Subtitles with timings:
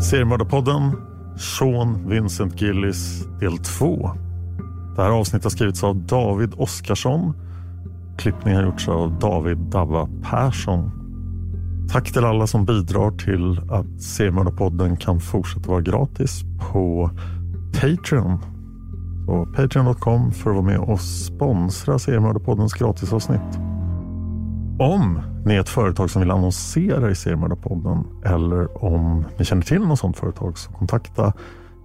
[0.00, 0.96] Seriemördarpodden
[1.36, 4.10] Sean Vincent Gillis del 2.
[4.96, 7.32] Det här avsnittet har skrivits av David Oskarsson.
[8.18, 10.90] Klippningen har gjorts av David Dabba Persson.
[11.92, 17.10] Tack till alla som bidrar till att Seriemördarpodden kan fortsätta vara gratis på
[17.80, 18.38] Patreon.
[19.56, 23.65] Patreon.com för att vara med och sponsra Seriemördarpoddens gratisavsnitt.
[24.78, 29.80] Om ni är ett företag som vill annonsera i Seriemördarpodden eller om ni känner till
[29.80, 31.32] något sådant företag så kontakta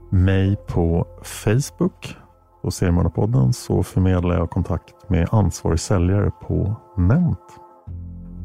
[0.10, 2.16] mig på Facebook
[2.64, 7.40] och Seriemördarpodden så förmedlar jag kontakt med ansvarig säljare på Nent.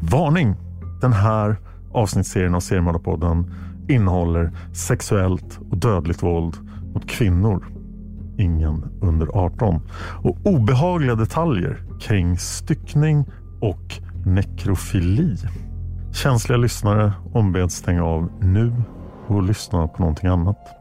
[0.00, 0.54] Varning!
[1.00, 1.56] Den här
[1.92, 3.54] avsnittsserien av Seriemördarpodden
[3.88, 6.56] innehåller sexuellt och dödligt våld
[6.94, 7.66] mot kvinnor.
[8.38, 9.80] Ingen under 18.
[10.22, 13.24] Och obehagliga detaljer kring styckning
[13.60, 15.36] och nekrofili.
[16.12, 18.72] Känsliga lyssnare ombeds stänga av nu
[19.26, 20.75] och lyssna på någonting annat.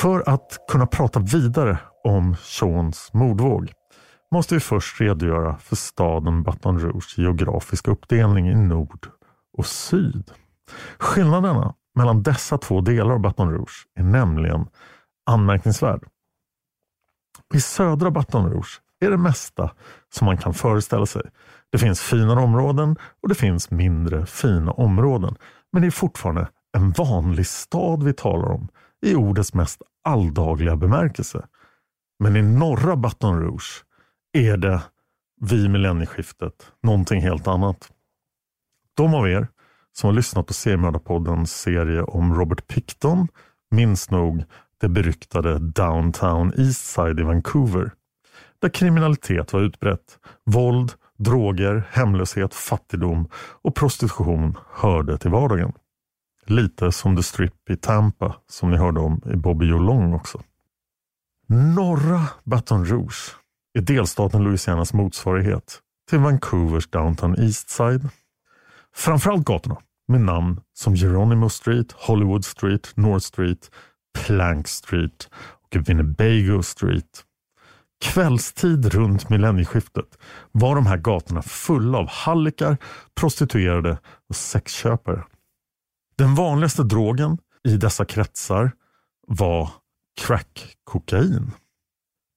[0.00, 3.72] För att kunna prata vidare om Seans mordvåg
[4.30, 9.08] måste vi först redogöra för staden Baton Rouges geografiska uppdelning i nord
[9.58, 10.30] och syd.
[10.98, 14.66] Skillnaderna mellan dessa två delar av Baton Rouge är nämligen
[15.26, 16.04] anmärkningsvärd.
[17.54, 19.70] I södra Baton Rouge är det mesta
[20.14, 21.22] som man kan föreställa sig.
[21.72, 25.36] Det finns finare områden och det finns mindre fina områden.
[25.72, 28.68] Men det är fortfarande en vanlig stad vi talar om
[29.02, 31.46] i ordets mest alldagliga bemärkelse.
[32.18, 33.84] Men i norra Baton Rouge
[34.32, 34.82] är det
[35.40, 37.92] vid millennieskiftet någonting helt annat.
[38.94, 39.48] De av er
[39.92, 43.28] som har lyssnat på Seriemördarpoddens serie om Robert Picton
[43.70, 44.44] minns nog
[44.80, 47.90] det beryktade Downtown Eastside i Vancouver.
[48.58, 50.18] Där kriminalitet var utbrett.
[50.44, 55.72] Våld, droger, hemlöshet, fattigdom och prostitution hörde till vardagen.
[56.46, 60.42] Lite som The Strip i Tampa som ni hörde om i Bobby Jolong också.
[61.48, 63.36] Norra Baton Rouge
[63.78, 65.80] är delstaten Louisianas motsvarighet
[66.10, 68.08] till Vancouvers Downtown Eastside.
[68.94, 69.76] Framförallt gatorna
[70.08, 73.70] med namn som Geronimo Street, Hollywood Street, North Street,
[74.18, 77.24] Plank Street och Winnebago Street.
[78.04, 80.18] Kvällstid runt millennieskiftet
[80.52, 82.76] var de här gatorna fulla av hallickar,
[83.20, 85.24] prostituerade och sexköpare.
[86.20, 87.38] Den vanligaste drogen
[87.68, 88.72] i dessa kretsar
[89.26, 89.70] var
[90.20, 91.50] crack-kokain.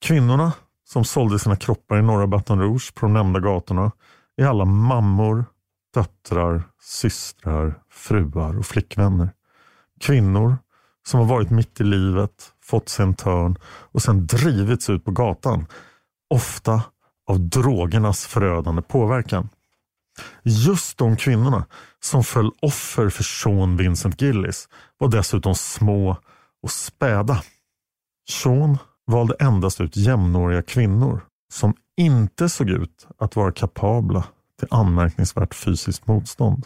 [0.05, 0.53] Kvinnorna
[0.89, 3.91] som sålde sina kroppar i norra Baton Rouge på de nämnda gatorna
[4.37, 5.45] är alla mammor,
[5.93, 9.29] döttrar, systrar, fruar och flickvänner.
[9.99, 10.57] Kvinnor
[11.07, 15.11] som har varit mitt i livet, fått sig en törn och sen drivits ut på
[15.11, 15.65] gatan.
[16.29, 16.81] Ofta
[17.27, 19.49] av drogernas förödande påverkan.
[20.43, 21.65] Just de kvinnorna
[21.99, 26.17] som föll offer för Sean Vincent Gillis var dessutom små
[26.63, 27.43] och späda.
[28.29, 31.21] Sean valde endast ut jämnåriga kvinnor
[31.53, 34.23] som inte såg ut att vara kapabla
[34.59, 36.65] till anmärkningsvärt fysiskt motstånd.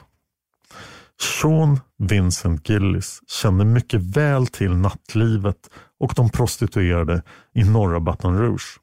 [1.22, 5.69] Sean Vincent Gillis kände mycket väl till nattlivet
[6.00, 7.22] och de prostituerade
[7.53, 8.80] i norra Baton Rouge.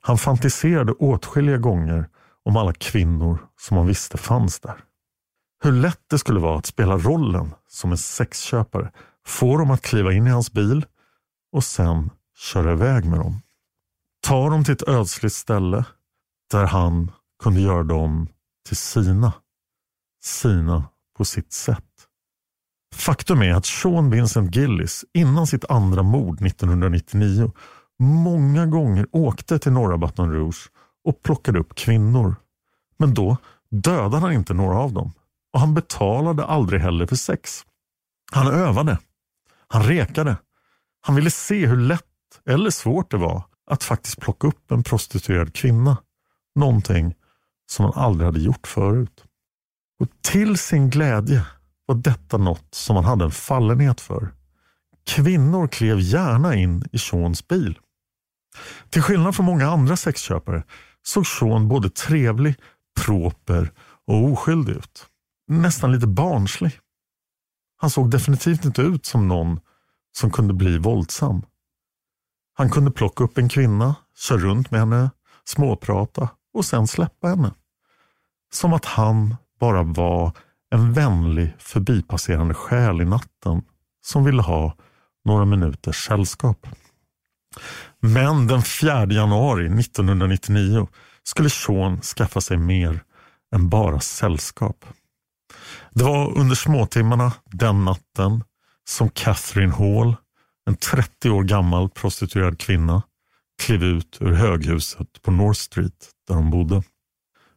[0.00, 2.08] Han fantiserade åtskilliga gånger
[2.50, 4.84] om alla kvinnor som han visste fanns där.
[5.62, 8.92] Hur lätt det skulle vara att spela rollen som en sexköpare,
[9.26, 10.86] få dem att kliva in i hans bil
[11.52, 13.42] och sen köra iväg med dem.
[14.26, 15.84] Ta dem till ett ödsligt ställe
[16.50, 18.28] där han kunde göra dem
[18.68, 19.32] till sina.
[20.22, 20.84] Sina
[21.16, 21.84] på sitt sätt.
[22.94, 27.52] Faktum är att Sean Vincent Gillis innan sitt andra mord 1999
[27.98, 30.70] många gånger åkte till norra Baton Rouge
[31.04, 32.34] och plockade upp kvinnor.
[32.98, 33.36] Men då
[33.70, 35.12] dödade han inte några av dem
[35.52, 37.64] och han betalade aldrig heller för sex.
[38.32, 38.98] Han övade.
[39.68, 40.36] Han rekade.
[41.00, 42.04] Han ville se hur lätt
[42.46, 45.96] eller svårt det var att faktiskt plocka upp en prostituerad kvinna.
[46.54, 47.14] Någonting
[47.70, 49.24] som han aldrig hade gjort förut.
[50.00, 51.46] Och till sin glädje
[51.86, 54.34] var detta något som han hade en fallenhet för.
[55.06, 57.78] Kvinnor klev gärna in i Seans bil.
[58.90, 60.62] Till skillnad från många andra sexköpare
[61.02, 62.54] såg Sean både trevlig,
[63.00, 63.72] proper
[64.06, 65.06] och oskyldig ut.
[65.46, 66.78] nästan lite barnslig.
[67.76, 69.60] Han såg definitivt inte ut som någon
[70.12, 71.42] som kunde bli våldsam.
[72.54, 75.10] Han kunde plocka upp en kvinna, köra runt med henne,
[75.44, 77.54] småprata och sen släppa henne.
[78.52, 80.32] Som att han bara var
[80.70, 83.62] en vänlig förbipasserande själ i natten
[84.00, 84.76] som ville ha
[85.24, 86.66] några minuters sällskap.
[88.00, 90.88] Men den 4 januari 1999
[91.22, 93.02] skulle Sean skaffa sig mer
[93.54, 94.84] än bara sällskap.
[95.90, 98.44] Det var under småtimmarna den natten
[98.88, 100.16] som Catherine Hall,
[100.66, 103.02] en 30 år gammal prostituerad kvinna,
[103.62, 106.82] klev ut ur höghuset på North Street där hon bodde.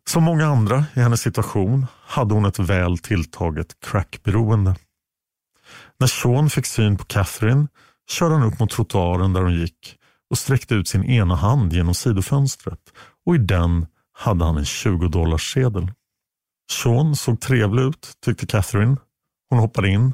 [0.09, 4.75] Som många andra i hennes situation hade hon ett väl tilltaget crackberoende.
[5.99, 7.67] När Sean fick syn på Catherine
[8.09, 9.97] körde han upp mot trottoaren där hon gick
[10.29, 12.79] och sträckte ut sin ena hand genom sidofönstret
[13.25, 15.91] och i den hade han en 20 dollars sedel.
[16.71, 18.97] Sean såg trevlig ut, tyckte Catherine.
[19.49, 20.13] Hon hoppade in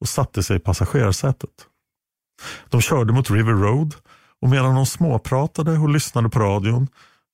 [0.00, 1.50] och satte sig i passagerarsätet.
[2.68, 3.94] De körde mot River Road
[4.42, 6.88] och medan de småpratade och lyssnade på radion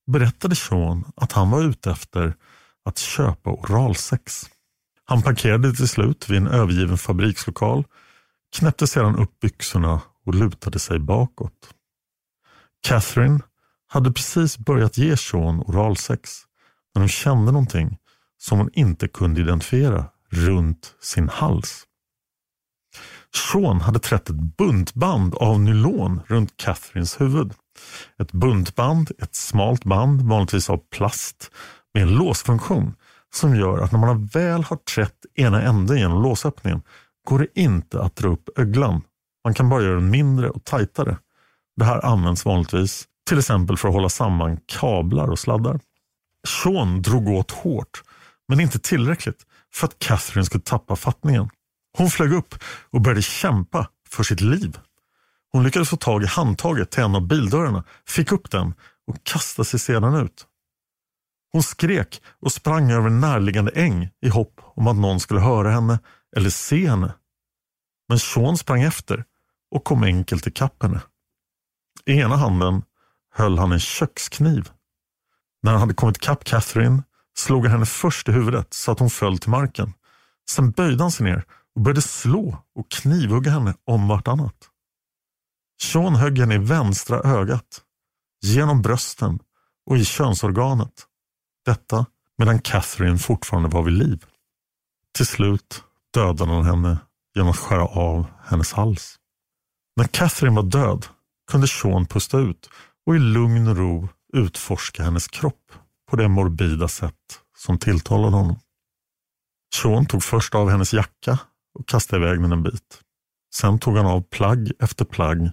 [0.06, 2.34] berättade Sean att han var ute efter
[2.84, 4.50] att köpa oralsex.
[5.04, 7.84] Han parkerade till slut vid en övergiven fabrikslokal,
[8.54, 11.74] knäppte sedan upp byxorna och lutade sig bakåt.
[12.86, 13.40] Catherine
[13.86, 16.30] hade precis börjat ge Sean oralsex
[16.94, 17.98] när hon kände någonting
[18.38, 21.84] som hon inte kunde identifiera runt sin hals.
[23.34, 27.52] Sean hade trätt ett buntband av nylon runt Catherines huvud.
[28.18, 31.50] Ett buntband, ett smalt band, vanligtvis av plast
[31.94, 32.94] med en låsfunktion
[33.34, 36.82] som gör att när man väl har trätt ena änden genom låsöppningen
[37.24, 39.02] går det inte att dra upp öglan.
[39.44, 41.18] Man kan bara göra den mindre och tajtare.
[41.76, 45.80] Det här används vanligtvis till exempel för att hålla samman kablar och sladdar.
[46.62, 48.02] Sean drog åt hårt,
[48.48, 51.48] men inte tillräckligt för att Catherine skulle tappa fattningen.
[51.98, 52.54] Hon flög upp
[52.90, 54.78] och började kämpa för sitt liv.
[55.52, 58.74] Hon lyckades få tag i handtaget till en av bildörrarna, fick upp den
[59.06, 60.46] och kastade sig sedan ut.
[61.52, 65.70] Hon skrek och sprang över en närliggande äng i hopp om att någon skulle höra
[65.70, 65.98] henne
[66.36, 67.14] eller se henne.
[68.08, 69.24] Men Sean sprang efter
[69.70, 71.02] och kom enkelt ikapp henne.
[72.06, 72.82] I ena handen
[73.34, 74.70] höll han en kökskniv.
[75.62, 77.02] När han hade kommit ikapp Catherine
[77.36, 79.92] slog han henne först i huvudet så att hon föll till marken.
[80.50, 81.44] Sen böjde han sig ner
[81.74, 84.70] och började slå och knivhugga henne om vartannat.
[85.82, 87.82] Sean högg henne i vänstra ögat,
[88.42, 89.38] genom brösten
[89.86, 91.06] och i könsorganet.
[91.64, 92.06] Detta
[92.38, 94.24] medan Catherine fortfarande var vid liv.
[95.12, 95.84] Till slut
[96.14, 96.98] dödade han henne
[97.34, 99.16] genom att skära av hennes hals.
[99.96, 101.06] När Catherine var död
[101.50, 102.70] kunde Sean pusta ut
[103.06, 105.72] och i lugn och ro utforska hennes kropp
[106.10, 108.58] på det morbida sätt som tilltalade honom.
[109.74, 111.38] Sean tog först av hennes jacka
[111.78, 113.00] och kastade iväg den en bit.
[113.54, 115.50] Sen tog han av plagg efter plagg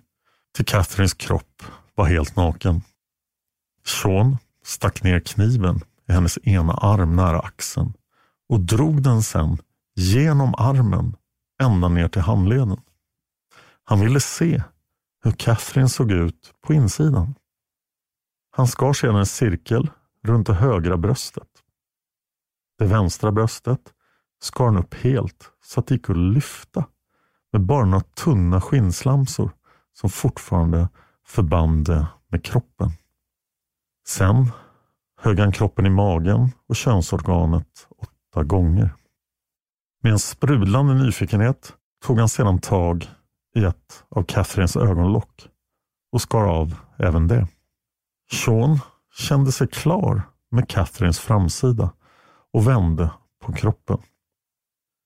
[0.56, 1.64] till Catherines kropp
[1.96, 2.82] var helt naken.
[3.86, 7.94] Sean stack ner kniven i hennes ena arm nära axeln
[8.50, 9.58] och drog den sen
[9.96, 11.16] genom armen
[11.62, 12.82] ända ner till handleden.
[13.84, 14.64] Han ville se
[15.24, 17.36] hur Catherine såg ut på insidan.
[18.52, 19.90] Han skar sedan en cirkel
[20.24, 21.48] runt det högra bröstet.
[22.78, 23.94] Det vänstra bröstet
[24.42, 26.86] skar han upp helt så att det gick att lyfta
[27.52, 29.52] med bara några tunna skinnslamsor
[29.94, 30.90] som fortfarande
[31.26, 32.92] förband det med kroppen.
[34.08, 34.52] Sen
[35.18, 38.96] högg han kroppen i magen och könsorganet åtta gånger.
[40.04, 43.10] Med en sprudlande nyfikenhet tog han sedan tag
[43.56, 45.50] i ett av Catherines ögonlock
[46.12, 47.48] och skar av även det.
[48.32, 48.80] Sean
[49.14, 51.94] kände sig klar med Catherines framsida
[52.54, 53.98] och vände på kroppen.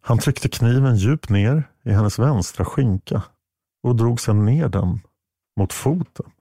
[0.02, 3.22] Han tryckte kniven djupt ner i hennes vänstra skinka
[3.84, 5.00] och drog sedan ner den
[5.60, 6.32] mot foten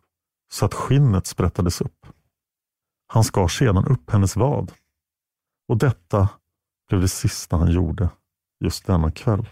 [0.53, 2.07] så att skinnet sprättades upp.
[3.07, 4.73] Han skar sedan upp hennes vad.
[5.69, 6.29] Och detta
[6.89, 8.09] blev det sista han gjorde
[8.61, 9.49] just denna kväll.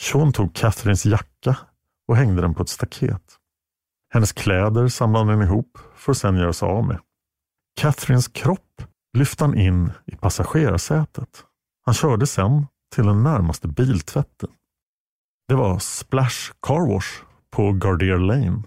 [0.00, 1.56] Sean tog Catherines jacka
[2.08, 3.36] och hängde den på ett staket.
[4.08, 7.00] Hennes kläder samlade han ihop för att sedan göra sig av med.
[7.80, 8.82] Catherines kropp
[9.18, 11.44] lyfte han in i passagerarsätet.
[11.84, 14.50] Han körde sen till den närmaste biltvätten.
[15.48, 18.62] Det var Splash Car Wash på Gardier Lane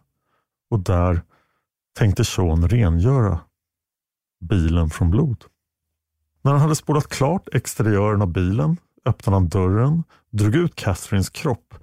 [0.69, 1.21] och där
[1.97, 3.39] tänkte Sean rengöra
[4.45, 5.45] bilen från blod.
[6.41, 11.73] När han hade spolat klart exteriören av bilen öppnade han dörren, drog ut Catherines kropp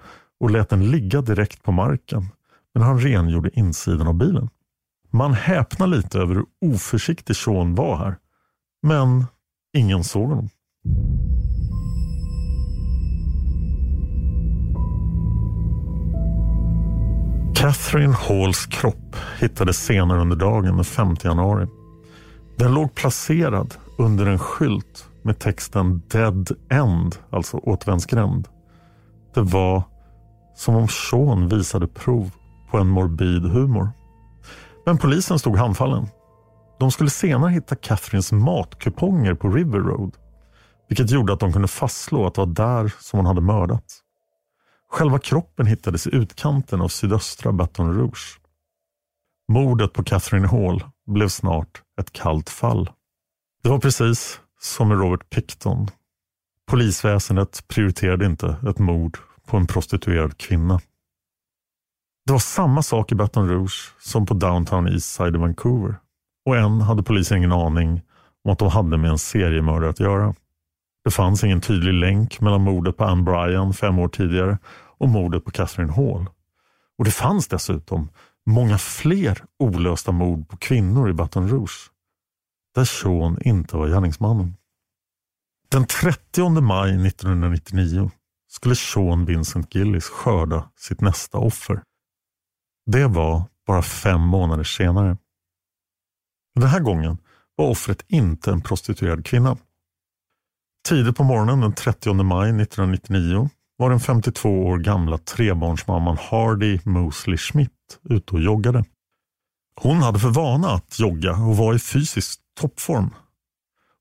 [0.40, 2.26] och lät den ligga direkt på marken.
[2.74, 4.48] Men han rengjorde insidan av bilen.
[5.10, 8.16] Man häpnar lite över hur oförsiktig Sean var här.
[8.82, 9.24] Men
[9.76, 10.48] ingen såg honom.
[17.56, 21.66] Catherine Halls kropp hittades senare under dagen den 5 januari.
[22.56, 28.48] Den låg placerad under en skylt med texten Dead End, alltså återvändsgränd.
[29.34, 29.82] Det var
[30.54, 32.30] som om Sean visade prov
[32.70, 33.90] på en morbid humor.
[34.86, 36.08] Men polisen stod handfallen.
[36.78, 40.16] De skulle senare hitta Catherines matkuponger på River Road.
[40.88, 44.00] Vilket gjorde att de kunde fastslå att det var där som hon hade mördats.
[44.90, 48.40] Själva kroppen hittades i utkanten av sydöstra Baton Rouge.
[49.48, 52.90] Mordet på Catherine Hall blev snart ett kallt fall.
[53.62, 55.88] Det var precis som med Robert Picton.
[56.70, 60.80] Polisväsendet prioriterade inte ett mord på en prostituerad kvinna.
[62.26, 65.94] Det var samma sak i Baton Rouge som på Downtown East Side i Vancouver.
[66.46, 68.02] Och än hade polisen ingen aning
[68.44, 70.34] om att de hade med en seriemördare att göra.
[71.04, 74.58] Det fanns ingen tydlig länk mellan mordet på Anne Bryan fem år tidigare
[74.98, 76.26] och mordet på Catherine Hall.
[76.98, 78.08] Och det fanns dessutom
[78.46, 81.90] många fler olösta mord på kvinnor i Baton Rouge.
[82.76, 84.56] Där Sean inte var gärningsmannen.
[85.68, 88.10] Den 30 maj 1999
[88.48, 91.82] skulle Sean Vincent Gillis skörda sitt nästa offer.
[92.86, 95.16] Det var bara fem månader senare.
[96.54, 97.18] Den här gången
[97.56, 99.56] var offret inte en prostituerad kvinna.
[100.88, 107.36] Tidigt på morgonen den 30 maj 1999 var den 52 år gamla trebarnsmamman Hardy Mosley
[107.36, 108.84] Schmidt ute och joggade.
[109.80, 113.14] Hon hade för vana att jogga och var i fysiskt toppform.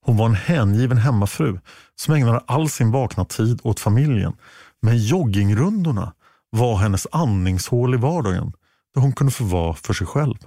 [0.01, 1.59] Hon var en hängiven hemmafru
[1.95, 4.33] som ägnade all sin vakna tid åt familjen.
[4.81, 6.13] Men joggingrundorna
[6.49, 8.53] var hennes andningshål i vardagen
[8.93, 10.37] där hon kunde få vara för sig själv.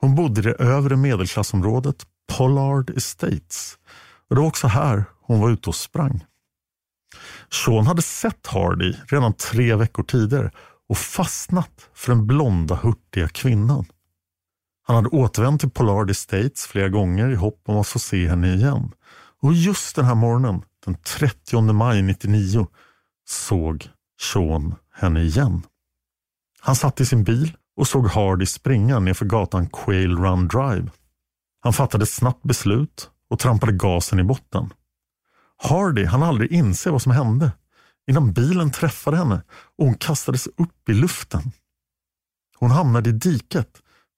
[0.00, 2.06] Hon bodde i det övre medelklassområdet
[2.38, 3.78] Pollard Estates
[4.28, 6.24] och det var också här hon var ute och sprang.
[7.50, 10.50] Sean hade sett Hardy redan tre veckor tidigare
[10.88, 13.86] och fastnat för den blonda hurtiga kvinnan.
[14.90, 18.54] Han hade återvänt till Pollard Estates flera gånger i hopp om att få se henne
[18.54, 18.92] igen.
[19.42, 22.66] Och just den här morgonen, den 30 maj 99,
[23.28, 23.88] såg
[24.20, 25.62] Sean henne igen.
[26.60, 30.90] Han satt i sin bil och såg Hardy springa nerför gatan Quail Run Drive.
[31.60, 34.72] Han fattade ett snabbt beslut och trampade gasen i botten.
[35.56, 37.52] Hardy han aldrig inse vad som hände
[38.10, 39.42] innan bilen träffade henne
[39.78, 41.52] och hon kastades upp i luften.
[42.58, 43.82] Hon hamnade i diket,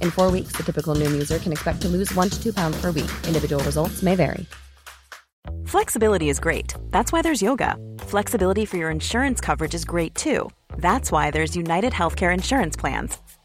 [0.00, 2.80] In four weeks, the typical Noom user can expect to lose one to two pounds
[2.80, 3.10] per week.
[3.26, 4.46] Individual results may vary.
[5.66, 6.74] Flexibility is great.
[6.90, 7.76] That's why there's yoga.
[7.98, 10.50] Flexibility for your insurance coverage is great too.
[10.76, 13.18] That's why there's United Healthcare Insurance Plans.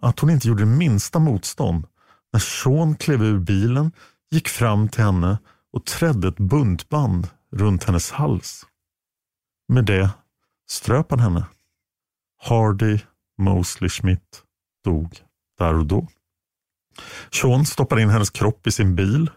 [0.00, 1.86] att hon inte gjorde minsta motstånd
[2.32, 3.92] när Sean klev ur bilen,
[4.30, 5.38] gick fram till henne
[5.72, 8.66] och trädde ett buntband runt hennes hals.
[9.68, 10.10] Med det
[10.70, 11.46] ströp han henne.
[12.42, 12.98] Hardy
[13.38, 14.42] Mosley Schmidt
[14.84, 15.18] dog
[15.58, 16.06] där och då.
[17.32, 19.30] Sean stoppade in hennes kropp i sin bil.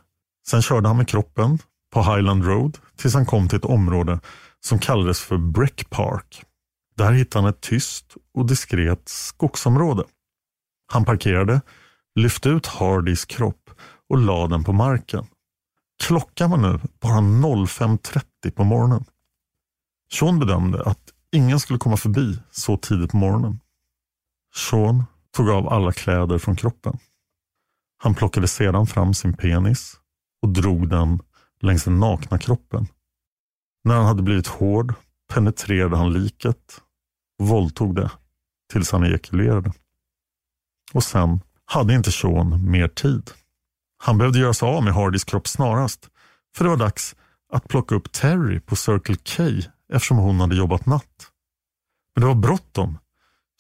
[0.48, 1.60] Sen körde han med kroppen
[1.94, 4.20] på Highland Road tills han kom till ett område
[4.60, 6.44] som kallades för Breck Park.
[6.96, 10.04] Där hittade han ett tyst och diskret skogsområde.
[10.88, 11.62] Han parkerade,
[12.16, 13.70] lyfte ut Hardys kropp
[14.10, 15.26] och lade den på marken.
[16.04, 19.06] Klockan var nu bara 05.30 på morgonen.
[20.12, 23.60] Sean bedömde att ingen skulle komma förbi så tidigt på morgonen.
[24.56, 26.98] Sean tog av alla kläder från kroppen.
[27.98, 30.00] Han plockade sedan fram sin penis
[30.42, 31.20] och drog den
[31.62, 32.88] längs den nakna kroppen.
[33.84, 34.94] När han hade blivit hård
[35.34, 36.82] penetrerade han liket
[37.40, 38.12] och våldtog det
[38.74, 39.74] tills han ejakulerade.
[40.94, 43.32] Och sen hade inte Sean mer tid.
[43.98, 46.10] Han behövde göra sig av med Hardys kropp snarast.
[46.56, 47.16] För det var dags
[47.54, 49.44] att plocka upp Terry på Circle K
[49.94, 51.32] eftersom hon hade jobbat natt.
[52.16, 52.98] Men det var bråttom.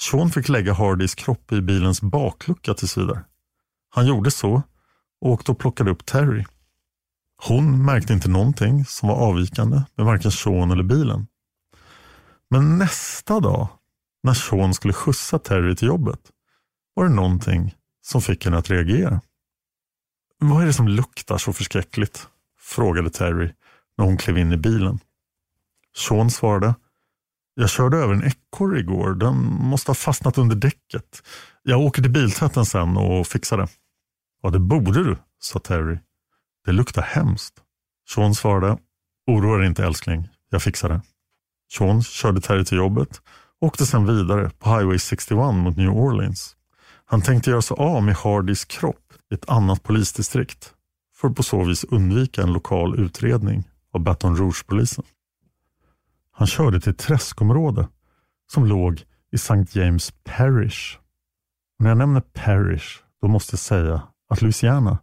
[0.02, 3.26] Sean fick lägga Hardys kropp i bilens baklucka tills vidare.
[3.90, 4.62] Han gjorde så
[5.22, 6.46] och åkte och plockade upp Terry.
[7.44, 11.28] Hon märkte inte någonting som var avvikande med varken Sean eller bilen.
[12.50, 13.68] Men nästa dag,
[14.24, 16.20] när Sean skulle skjutsa Terry till jobbet,
[16.94, 19.22] var det någonting som fick henne att reagera.
[20.40, 22.28] Vad är det som luktar så förskräckligt?
[22.60, 23.54] frågade Terry
[23.98, 25.00] när hon klev in i bilen.
[25.98, 26.76] Sean svarade.
[27.56, 29.14] Jag körde över en ekorre igår.
[29.14, 31.24] Den måste ha fastnat under däcket.
[31.64, 33.68] Jag åker till biltvätten sen och fixar det.
[34.42, 35.98] Ja, det borde du, sa Terry.
[36.66, 37.54] Det luktar hemskt.
[38.10, 38.78] Sean svarade.
[39.28, 41.02] Oroa dig inte älskling, jag fixar det.
[41.74, 43.22] Sean körde Terry till jobbet
[43.62, 46.56] och åkte sen vidare på Highway 61 mot New Orleans.
[47.06, 50.74] Han tänkte göra sig av med Hardys kropp i ett annat polisdistrikt
[51.16, 55.04] för att på så vis undvika en lokal utredning av Baton Rouge-polisen.
[56.32, 57.88] Han körde till ett träskområde
[58.52, 59.66] som låg i St.
[59.80, 60.98] James Parish.
[61.80, 64.98] Och när jag nämner Parish, då måste jag säga att Louisiana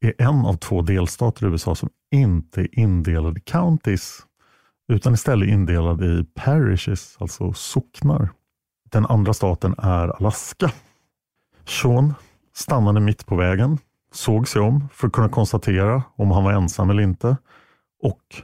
[0.00, 4.26] är en av två delstater i USA som inte är indelade i counties,
[4.88, 8.28] utan istället indelade i parishes, alltså socknar.
[8.90, 10.72] Den andra staten är Alaska.
[11.66, 12.14] Sean
[12.54, 13.78] stannade mitt på vägen,
[14.12, 17.36] såg sig om för att kunna konstatera om han var ensam eller inte
[18.02, 18.42] och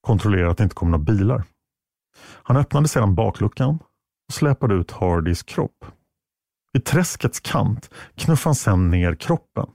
[0.00, 1.44] kontrollera att det inte kom några bilar.
[2.42, 3.78] Han öppnade sedan bakluckan
[4.28, 5.84] och släpade ut Hardys kropp.
[6.72, 9.66] Vid träskets kant knuffade han sedan ner kroppen.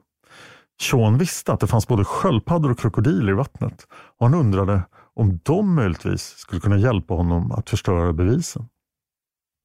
[0.81, 4.81] Sean visste att det fanns både sköldpaddor och krokodiler i vattnet och han undrade
[5.13, 8.67] om de möjligtvis skulle kunna hjälpa honom att förstöra bevisen.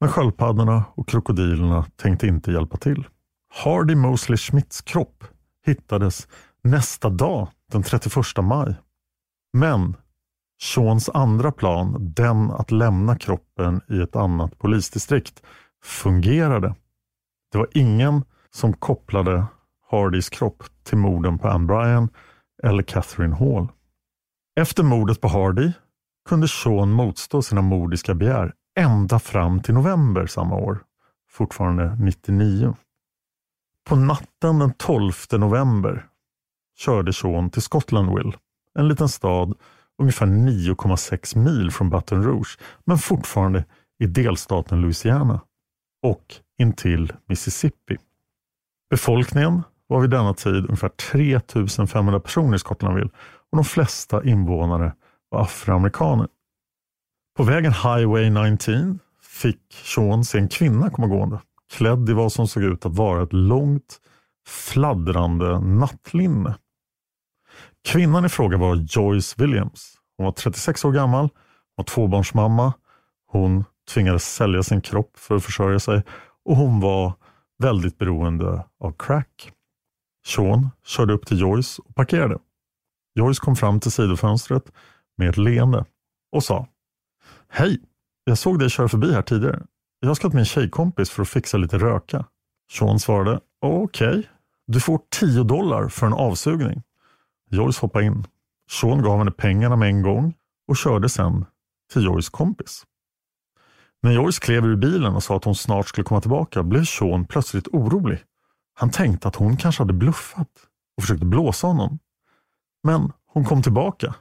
[0.01, 3.07] Men sköldpaddorna och krokodilerna tänkte inte hjälpa till.
[3.57, 5.25] Hardy Mosley Schmidts kropp
[5.67, 6.29] hittades
[6.63, 8.75] nästa dag, den 31 maj.
[9.53, 9.97] Men
[10.63, 15.43] Seans andra plan, den att lämna kroppen i ett annat polisdistrikt,
[15.85, 16.75] fungerade.
[17.53, 19.47] Det var ingen som kopplade
[19.91, 22.09] Hardys kropp till morden på Anne Bryan
[22.63, 23.69] eller Catherine Hall.
[24.61, 25.73] Efter mordet på Hardy
[26.29, 30.79] kunde Sean motstå sina mordiska begär ända fram till november samma år,
[31.31, 32.75] fortfarande 99.
[33.85, 36.07] På natten den 12 november
[36.79, 38.33] körde Sean till Scotlandville,
[38.79, 39.55] en liten stad
[39.99, 43.65] ungefär 9,6 mil från Baton Rouge, men fortfarande
[43.99, 45.41] i delstaten Louisiana
[46.03, 47.97] och intill Mississippi.
[48.91, 53.11] Befolkningen var vid denna tid ungefär 3500 personer i Scotlandville
[53.51, 54.93] och de flesta invånare
[55.29, 56.29] var afroamerikaner.
[57.37, 61.41] På vägen Highway 19 fick Sean se en kvinna komma gående,
[61.77, 64.01] klädd i vad som såg ut att vara ett långt
[64.49, 66.57] fladdrande nattlinne.
[67.85, 69.95] Kvinnan i fråga var Joyce Williams.
[70.17, 71.29] Hon var 36 år gammal,
[71.77, 72.73] var tvåbarnsmamma.
[73.27, 76.03] Hon tvingades sälja sin kropp för att försörja sig
[76.45, 77.13] och hon var
[77.59, 79.53] väldigt beroende av crack.
[80.27, 82.39] Sean körde upp till Joyce och parkerade.
[83.15, 84.73] Joyce kom fram till sidofönstret
[85.17, 85.85] med ett leende
[86.33, 86.67] och sa
[87.49, 87.81] Hej,
[88.25, 89.63] jag såg dig köra förbi här tidigare.
[90.05, 92.25] Jag ska till min tjejkompis för att fixa lite röka.
[92.73, 94.23] Sean svarade Okej, okay.
[94.67, 96.83] du får 10 dollar för en avsugning.
[97.51, 98.27] Joyce hoppade in.
[98.71, 100.35] Sean gav henne pengarna med en gång
[100.69, 101.45] och körde sen
[101.93, 102.85] till Joyce kompis.
[104.03, 107.27] När Joyce klev ur bilen och sa att hon snart skulle komma tillbaka blev Sean
[107.27, 108.23] plötsligt orolig.
[108.75, 110.51] Han tänkte att hon kanske hade bluffat
[110.97, 111.99] och försökte blåsa honom.
[112.83, 114.15] Men hon kom tillbaka.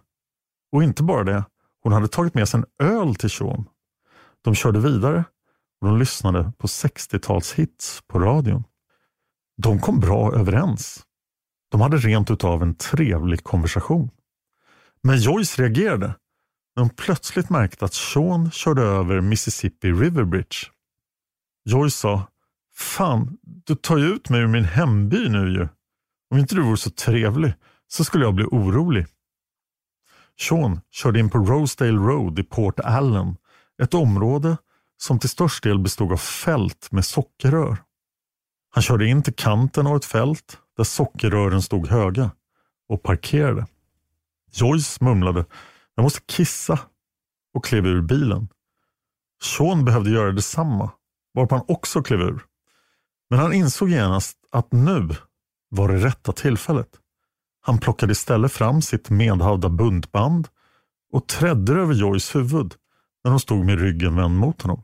[0.72, 1.44] Och inte bara det,
[1.84, 3.70] hon hade tagit med sig en öl till Sean.
[4.42, 5.24] De körde vidare
[5.84, 8.64] de lyssnade på 60-talshits på radion.
[9.58, 11.04] De kom bra överens.
[11.72, 14.10] De hade rent utav en trevlig konversation.
[15.02, 16.16] Men Joyce reagerade
[16.76, 20.58] när hon plötsligt märkte att Sean körde över Mississippi River Bridge.
[21.66, 22.28] Joyce sa,
[22.76, 25.68] Fan, du tar ju ut mig ur min hemby nu ju.
[26.32, 27.54] Om inte du vore så trevlig
[27.88, 29.06] så skulle jag bli orolig.
[30.40, 33.38] Sean körde in på Rosedale Road i Port Allen,
[33.82, 34.58] ett område
[35.04, 37.78] som till störst del bestod av fält med sockerrör.
[38.70, 42.32] Han körde in till kanten av ett fält där sockerrören stod höga
[42.90, 43.68] och parkerade.
[44.52, 45.46] Joyce mumlade
[45.96, 46.80] jag måste kissa
[47.54, 48.48] och klev ur bilen.
[49.44, 50.92] Sean behövde göra detsamma
[51.34, 52.46] varpå han också klev ur.
[53.30, 55.10] Men han insåg genast att nu
[55.70, 56.90] var det rätta tillfället.
[57.62, 60.48] Han plockade istället fram sitt medhavda buntband
[61.12, 62.74] och trädde över Joyce huvud
[63.24, 64.84] när hon stod med ryggen vänd mot honom.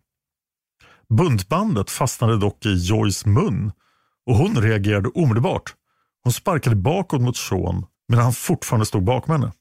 [1.18, 3.72] Buntbandet fastnade dock i Joys mun
[4.26, 5.76] och hon reagerade omedelbart.
[6.24, 9.54] Hon sparkade bakåt mot Sean medan han fortfarande stod bakom henne.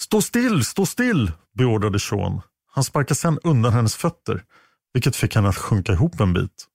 [0.00, 2.40] Stå still, stå still, beordrade Sean.
[2.66, 4.44] Han sparkade sedan undan hennes fötter,
[4.92, 6.66] vilket fick henne att sjunka ihop en bit.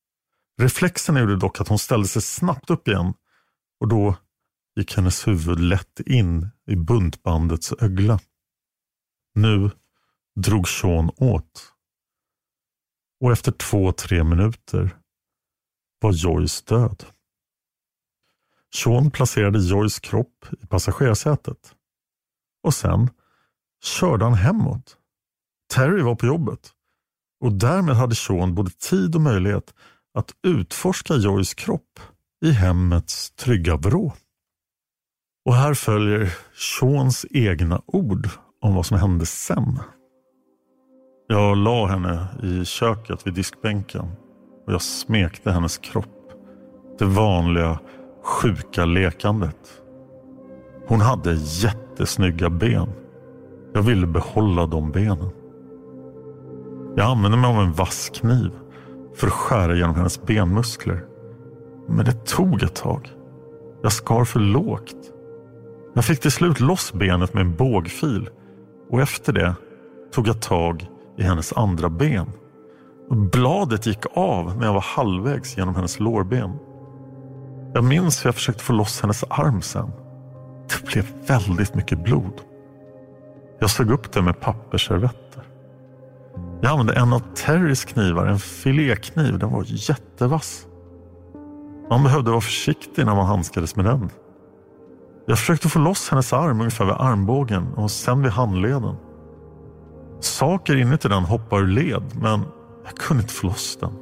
[0.61, 3.13] Reflexerna gjorde dock att hon ställde sig snabbt upp igen
[3.79, 4.15] och då
[4.75, 8.19] gick hennes huvud lätt in i buntbandets ögla.
[9.35, 9.71] Nu
[10.35, 11.72] drog Sean åt.
[13.23, 14.97] Och efter två, tre minuter
[15.99, 17.05] var Joyce död.
[18.75, 21.75] Sean placerade Joyce kropp i passagerarsätet.
[22.63, 23.09] Och sen
[23.83, 24.97] körde han hemåt.
[25.73, 26.71] Terry var på jobbet
[27.39, 29.73] och därmed hade Sean både tid och möjlighet
[30.13, 31.99] att utforska Joyce kropp
[32.45, 34.13] i hemmets trygga vrå.
[35.45, 38.29] Och här följer Seans egna ord
[38.61, 39.79] om vad som hände sen.
[41.27, 44.11] Jag la henne i köket vid diskbänken
[44.67, 46.33] och jag smekte hennes kropp.
[46.99, 47.79] Det vanliga
[48.23, 49.81] sjuka lekandet.
[50.87, 52.89] Hon hade jättesnygga ben.
[53.73, 55.29] Jag ville behålla de benen.
[56.95, 58.51] Jag använde mig av en vass kniv
[59.15, 61.05] för att skära genom hennes benmuskler.
[61.87, 63.09] Men det tog ett tag.
[63.83, 65.11] Jag skar för lågt.
[65.93, 68.29] Jag fick till slut loss benet med en bågfil
[68.89, 69.55] och efter det
[70.11, 72.31] tog jag tag i hennes andra ben.
[73.31, 76.59] Bladet gick av när jag var halvvägs genom hennes lårben.
[77.73, 79.91] Jag minns hur jag försökte få loss hennes arm sen.
[80.69, 82.41] Det blev väldigt mycket blod.
[83.59, 85.43] Jag sög upp det med pappersservetter.
[86.61, 89.39] Jag använde en av Terrys knivar, en filékniv.
[89.39, 90.67] Den var jättevass.
[91.89, 94.09] Man behövde vara försiktig när man handskades med den.
[95.25, 98.95] Jag försökte få loss hennes arm ungefär vid armbågen och sen vid handleden.
[100.23, 102.43] Saker inuti den hoppade ur led men
[102.85, 103.93] jag kunde inte få loss den.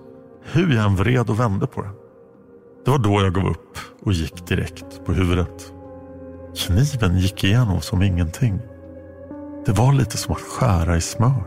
[0.44, 1.92] Hur jag än vred och vände på den.
[2.86, 5.74] Det var då jag gav upp och gick direkt på huvudet.
[6.58, 8.60] Kniven gick igenom som ingenting.
[9.66, 11.44] Det var lite som att skära i smör.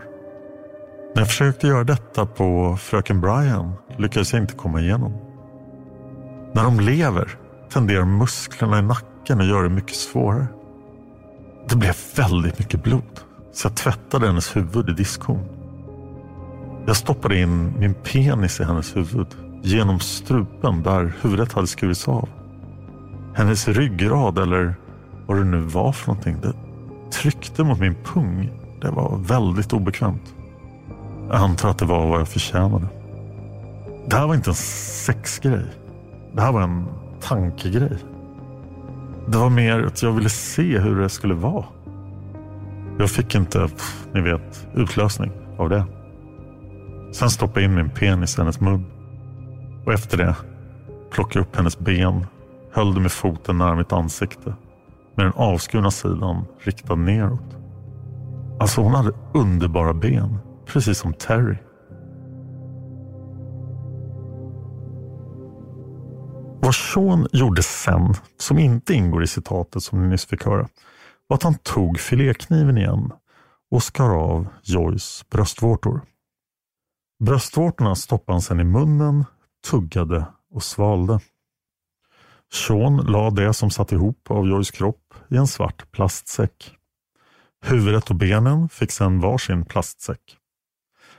[1.15, 5.13] När jag försökte göra detta på fröken Brian lyckades jag inte komma igenom.
[6.53, 7.39] När de lever
[7.73, 10.47] tenderar musklerna i nacken att göra det mycket svårare.
[11.69, 13.21] Det blev väldigt mycket blod,
[13.55, 15.45] så jag tvättade hennes huvud i diskhon.
[16.87, 19.27] Jag stoppade in min penis i hennes huvud
[19.63, 22.29] genom strupen där huvudet hade skurits av.
[23.35, 24.75] Hennes ryggrad eller
[25.27, 26.37] vad det nu var för någonting.
[26.43, 26.53] Det
[27.13, 28.51] tryckte mot min pung.
[28.81, 30.35] Det var väldigt obekvämt.
[31.29, 32.87] Jag antar att det var vad jag förtjänade.
[34.07, 35.67] Det här var inte en sexgrej.
[36.33, 36.87] Det här var en
[37.21, 37.99] tankegrej.
[39.27, 41.65] Det var mer att jag ville se hur det skulle vara.
[42.99, 45.85] Jag fick inte, pff, ni vet, utlösning av det.
[47.13, 48.85] Sen stoppade jag in min penis i hennes mun.
[49.87, 50.37] Och efter det
[51.11, 52.27] plockade jag upp hennes ben,
[52.73, 54.55] höll det med foten nära mitt ansikte
[55.17, 57.57] med den avskurna sidan riktad neråt.
[58.61, 61.57] Alltså hon hade underbara ben, precis som Terry.
[66.61, 70.69] Vad Sean gjorde sen, som inte ingår i citatet som ni nyss fick höra,
[71.27, 73.13] var att han tog filékniven igen
[73.71, 76.01] och skar av Joys bröstvårtor.
[77.25, 79.25] Bröstvårtorna stoppade han sedan i munnen,
[79.71, 81.21] tuggade och svalde.
[82.53, 86.77] Sean la det som satt ihop av Joys kropp i en svart plastsäck.
[87.65, 90.39] Huvudet och benen fick sedan varsin plastsäck.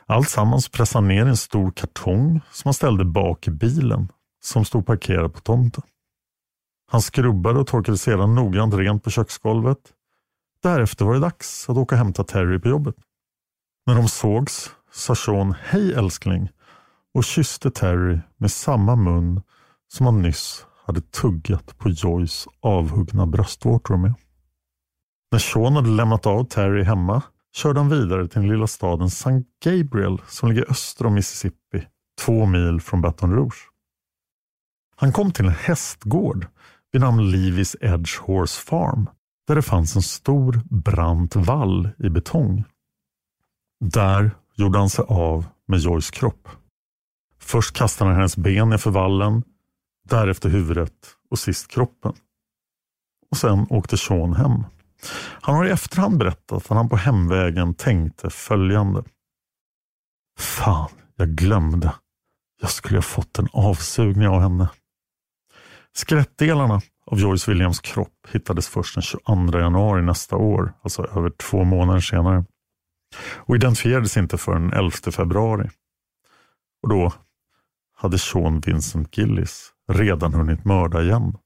[0.05, 4.11] Alltsammans pressade han ner i en stor kartong som han ställde bak i bilen
[4.43, 5.83] som stod parkerad på tomten.
[6.95, 9.77] Han skrubbade och torkade sedan noggrant rent på köksgolvet.
[10.63, 12.95] Därefter var det dags att åka och hämta Terry på jobbet.
[13.85, 16.49] När de sågs sa Sean hej älskling
[17.13, 19.41] och kysste Terry med samma mun
[19.87, 24.13] som han nyss hade tuggat på Joys avhuggna bröstvårtor med.
[25.31, 27.21] När Sean hade lämnat av Terry hemma
[27.55, 29.43] körde han vidare till den lilla staden St.
[29.63, 31.87] Gabriel som ligger öster om Mississippi,
[32.21, 33.69] två mil från Baton Rouge.
[34.95, 36.47] Han kom till en hästgård
[36.95, 39.09] vid namn Levis Edge Horse Farm
[39.47, 42.63] där det fanns en stor brant vall i betong.
[43.85, 46.49] Där gjorde han sig av med Joyce kropp.
[47.39, 49.43] Först kastade han hennes ben nerför vallen,
[50.09, 52.13] därefter huvudet och sist kroppen.
[53.31, 54.63] Och sen åkte Sean hem.
[55.41, 59.03] Han har i efterhand berättat att han på hemvägen tänkte följande.
[60.39, 61.93] Fan, jag glömde.
[62.61, 64.69] Jag skulle ha fått en avsugning av henne.
[65.97, 71.63] Skelettdelarna av Joyce Williams kropp hittades först den 22 januari nästa år, alltså över två
[71.63, 72.45] månader senare.
[73.35, 75.69] Och identifierades inte förrän den 11 februari.
[76.83, 77.13] Och då
[77.95, 81.37] hade Sean Vincent Gillis redan hunnit mörda igen.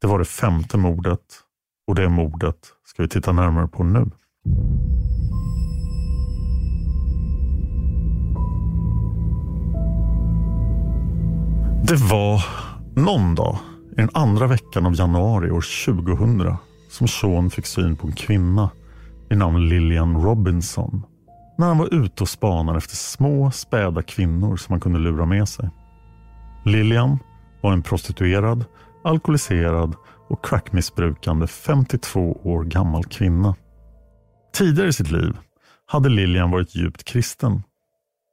[0.00, 1.40] Det var det femte mordet
[1.86, 4.10] och det mordet ska vi titta närmare på nu.
[11.88, 12.44] Det var
[12.94, 13.58] någon dag
[13.92, 16.56] I den andra veckan av januari år 2000
[16.90, 18.70] som Sean fick syn på en kvinna
[19.28, 21.02] vid namn Lillian Robinson
[21.58, 25.48] när han var ute och spanade efter små späda kvinnor som han kunde lura med
[25.48, 25.70] sig.
[26.64, 27.18] Lillian
[27.62, 28.64] var en prostituerad,
[29.04, 29.94] alkoholiserad
[30.28, 33.54] och crackmissbrukande 52 år gammal kvinna.
[34.54, 35.36] Tidigare i sitt liv
[35.86, 37.62] hade Lillian varit djupt kristen.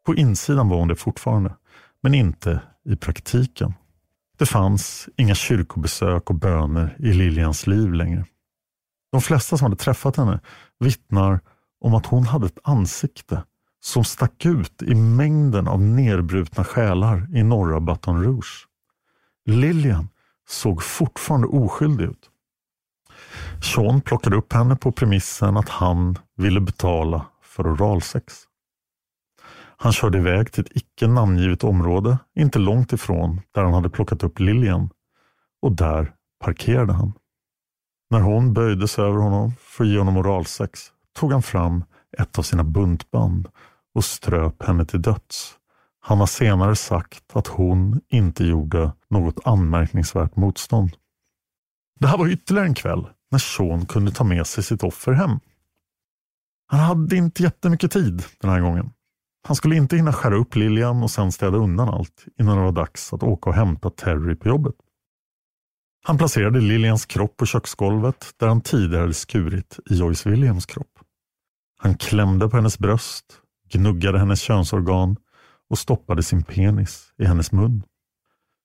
[0.05, 1.55] På insidan var hon det fortfarande,
[2.03, 3.73] men inte i praktiken.
[4.38, 8.26] Det fanns inga kyrkobesök och böner i Lilians liv längre.
[9.12, 10.39] De flesta som hade träffat henne
[10.80, 11.39] vittnar
[11.82, 13.43] om att hon hade ett ansikte
[13.80, 18.67] som stack ut i mängden av nerbrutna själar i norra Baton Rouge.
[19.45, 20.10] Lilian
[20.47, 22.30] såg fortfarande oskyldig ut.
[23.76, 28.46] Sean plockade upp henne på premissen att han ville betala för oralsex.
[29.77, 34.23] Han körde iväg till ett icke namngivet område, inte långt ifrån där han hade plockat
[34.23, 34.89] upp Lilian.
[35.61, 37.13] Och där parkerade han.
[38.09, 40.79] När hon böjde sig över honom för att ge honom oralsex
[41.15, 41.83] tog han fram
[42.17, 43.49] ett av sina buntband
[43.93, 45.53] och ströp henne till döds.
[45.99, 50.91] Han har senare sagt att hon inte gjorde något anmärkningsvärt motstånd.
[51.99, 55.39] Det här var ytterligare en kväll när Sean kunde ta med sig sitt offer hem.
[56.67, 58.91] Han hade inte jättemycket tid den här gången.
[59.47, 62.71] Han skulle inte hinna skära upp Lilian och sen städa undan allt innan det var
[62.71, 64.75] dags att åka och hämta Terry på jobbet.
[66.03, 70.99] Han placerade Lilians kropp på köksgolvet där han tidigare hade skurit i Joyce Williams kropp.
[71.79, 73.25] Han klämde på hennes bröst,
[73.71, 75.15] gnuggade hennes könsorgan
[75.69, 77.83] och stoppade sin penis i hennes mun.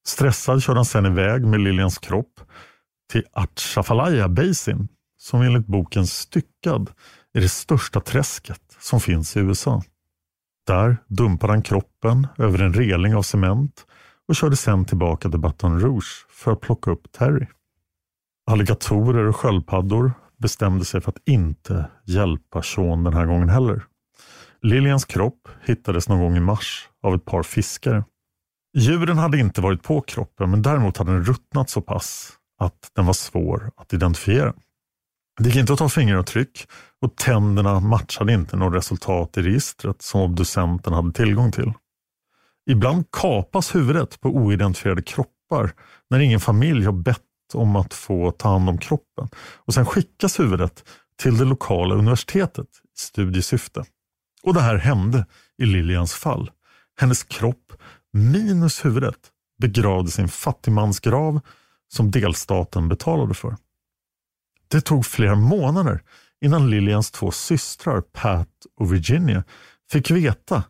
[0.07, 2.41] Stressad körde han sedan iväg med Lilians kropp
[3.13, 6.91] till Atchafalaya Basin som enligt boken Styckad
[7.35, 9.83] är det största träsket som finns i USA.
[10.67, 13.87] Där dumpade han kroppen över en reling av cement
[14.29, 17.47] och körde sedan tillbaka till Baton Rouge för att plocka upp Terry.
[18.51, 23.85] Alligatorer och sköldpaddor bestämde sig för att inte hjälpa Sean den här gången heller.
[24.63, 28.05] Lilians kropp hittades någon gång i mars av ett par fiskare.
[28.77, 33.07] Djuren hade inte varit på kroppen men däremot hade den ruttnat så pass att den
[33.07, 34.55] var svår att identifiera.
[35.41, 36.69] Det gick inte att ta fingeravtryck
[37.03, 41.73] och tänderna matchade inte något resultat i registret som obducenten hade tillgång till.
[42.71, 45.73] Ibland kapas huvudet på oidentifierade kroppar
[46.11, 47.19] när ingen familj har bett
[47.55, 50.85] om att få ta hand om kroppen och sen skickas huvudet
[51.23, 53.85] till det lokala universitetet i studiesyfte.
[54.43, 55.27] Och det här hände
[55.59, 56.51] i Lilians fall.
[57.01, 57.73] Hennes kropp
[58.13, 59.19] minus huvudet
[59.59, 61.41] begravdes i en fattigmansgrav
[61.89, 63.57] som delstaten betalade för.
[64.69, 66.03] Det tog flera månader
[66.43, 68.49] innan Lilians två systrar Pat
[68.81, 69.45] och Virginia
[69.93, 70.65] fick veta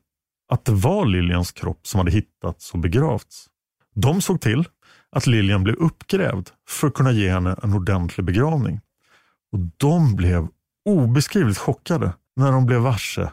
[0.48, 3.46] att det var Lilians kropp som hade hittats och begravts.
[3.94, 4.64] De såg till
[5.10, 8.80] att Lilian blev uppgrävd för att kunna ge henne en ordentlig begravning.
[9.52, 10.48] Och De blev
[10.84, 13.30] obeskrivligt chockade när de blev varse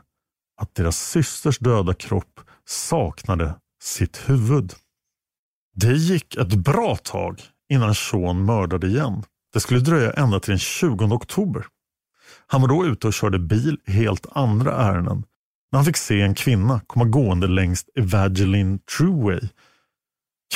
[0.61, 4.73] att deras systers döda kropp saknade sitt huvud.
[5.75, 9.23] Det gick ett bra tag innan Sean mördade igen.
[9.53, 11.65] Det skulle dröja ända till den 20 oktober.
[12.51, 15.23] Han var då ute och körde bil i helt andra ärenden
[15.71, 19.39] när han fick se en kvinna komma gående längs Evangeline Trueway.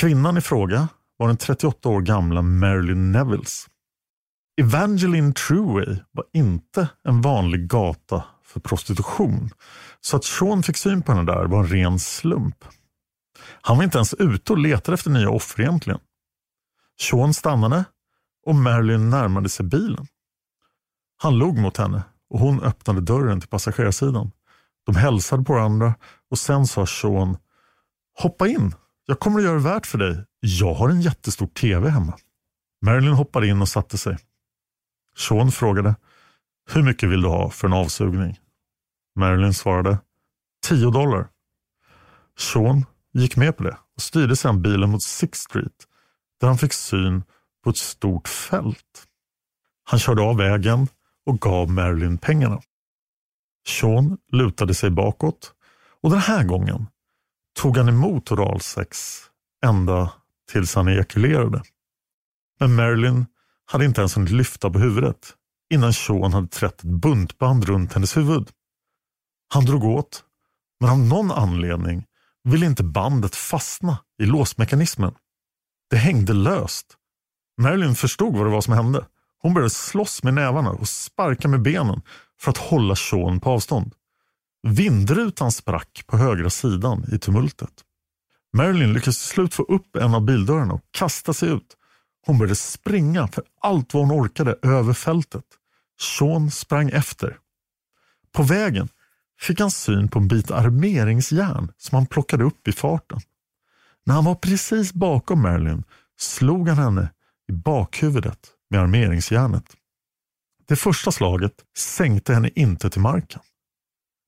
[0.00, 3.66] Kvinnan i fråga var den 38 år gamla Marilyn Nevilles.
[4.60, 9.50] Evangeline Trueway var inte en vanlig gata för prostitution.
[10.00, 12.64] Så att Sean fick syn på henne där var en ren slump.
[13.62, 16.00] Han var inte ens ute och letade efter nya offer egentligen.
[17.00, 17.84] Sean stannade
[18.46, 20.06] och Marilyn närmade sig bilen.
[21.24, 24.30] Han log mot henne och hon öppnade dörren till passagerarsidan.
[24.86, 25.94] De hälsade på varandra
[26.30, 27.36] och sen sa Sean
[28.18, 28.74] Hoppa in,
[29.06, 30.24] jag kommer att göra det värt för dig.
[30.40, 32.18] Jag har en jättestor tv hemma.
[32.86, 34.18] Marilyn hoppade in och satte sig.
[35.16, 35.94] Sean frågade
[36.70, 38.38] Hur mycket vill du ha för en avsugning?
[39.16, 39.98] Marilyn svarade
[40.66, 41.28] 10 dollar.
[42.38, 45.86] Sean gick med på det och styrde sedan bilen mot Sixth Street
[46.40, 47.22] där han fick syn
[47.64, 49.06] på ett stort fält.
[49.84, 50.88] Han körde av vägen
[51.26, 52.62] och gav Marilyn pengarna.
[53.68, 55.52] Sean lutade sig bakåt
[56.02, 56.86] och den här gången
[57.60, 59.20] tog han emot oralsex
[59.66, 60.12] ända
[60.52, 61.62] tills han ejakulerade.
[62.60, 63.26] Men Marilyn
[63.66, 65.34] hade inte ens hunnit lyfta på huvudet
[65.74, 68.50] innan Sean hade trätt ett buntband runt hennes huvud.
[69.54, 70.24] Han drog åt,
[70.80, 72.06] men av någon anledning
[72.44, 75.14] ville inte bandet fastna i låsmekanismen.
[75.90, 76.96] Det hängde löst.
[77.60, 79.06] Marilyn förstod vad det var som hände.
[79.44, 82.02] Hon började slåss med nävarna och sparka med benen
[82.40, 83.94] för att hålla Sean på avstånd.
[84.62, 87.70] Vindrutan sprack på högra sidan i tumultet.
[88.52, 91.76] Marilyn lyckades till slut få upp en av bildörrarna och kasta sig ut.
[92.26, 95.44] Hon började springa för allt vad hon orkade över fältet.
[96.00, 97.38] Sean sprang efter.
[98.32, 98.88] På vägen
[99.40, 103.20] fick han syn på en bit armeringsjärn som han plockade upp i farten.
[104.06, 105.84] När han var precis bakom Marilyn
[106.18, 107.08] slog han henne
[107.48, 109.76] i bakhuvudet med armeringsjärnet.
[110.66, 113.40] Det första slaget sänkte henne inte till marken.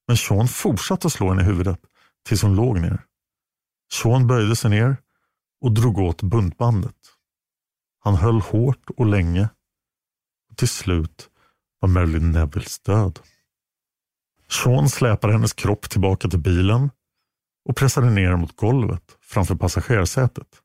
[0.09, 1.81] Men Sean fortsatte att slå henne i huvudet
[2.29, 3.05] tills hon låg ner.
[3.93, 4.97] Sean böjde sig ner
[5.61, 6.97] och drog åt buntbandet.
[7.99, 9.49] Han höll hårt och länge
[10.51, 11.31] och till slut
[11.81, 13.21] var Marilyn Nevilles död.
[14.49, 16.91] Sean släpade hennes kropp tillbaka till bilen
[17.69, 20.63] och pressade ner mot golvet framför passagerarsätet.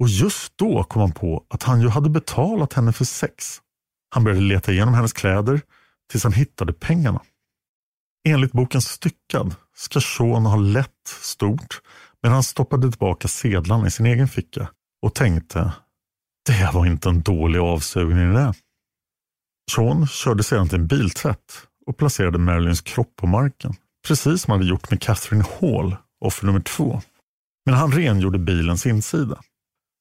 [0.00, 3.60] Och just då kom han på att han ju hade betalat henne för sex.
[4.14, 5.60] Han började leta igenom hennes kläder
[6.10, 7.20] tills han hittade pengarna.
[8.28, 11.80] Enligt boken Styckad ska Sean ha lett stort
[12.22, 14.70] men han stoppade tillbaka sedlarna i sin egen ficka
[15.02, 15.72] och tänkte
[16.46, 18.54] det var inte en dålig avsugning det.
[19.70, 23.74] Sean körde sedan till en biltvätt och placerade Marilyns kropp på marken.
[24.06, 27.02] Precis som han hade gjort med Catherine Hall, offer nummer två.
[27.66, 29.40] Men han rengjorde bilens insida.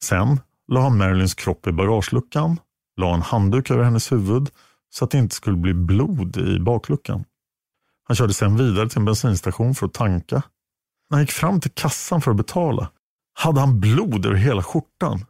[0.04, 2.60] Sen la han Marilyns kropp i bagageluckan,
[2.98, 4.50] la en handduk över hennes huvud
[4.90, 7.24] så att det inte skulle bli blod i bakluckan.
[8.04, 10.36] Han körde sen vidare till en bensinstation för att tanka.
[11.10, 12.92] När han gick fram till kassan för att betala
[13.34, 15.26] hade han blod över hela skjortan.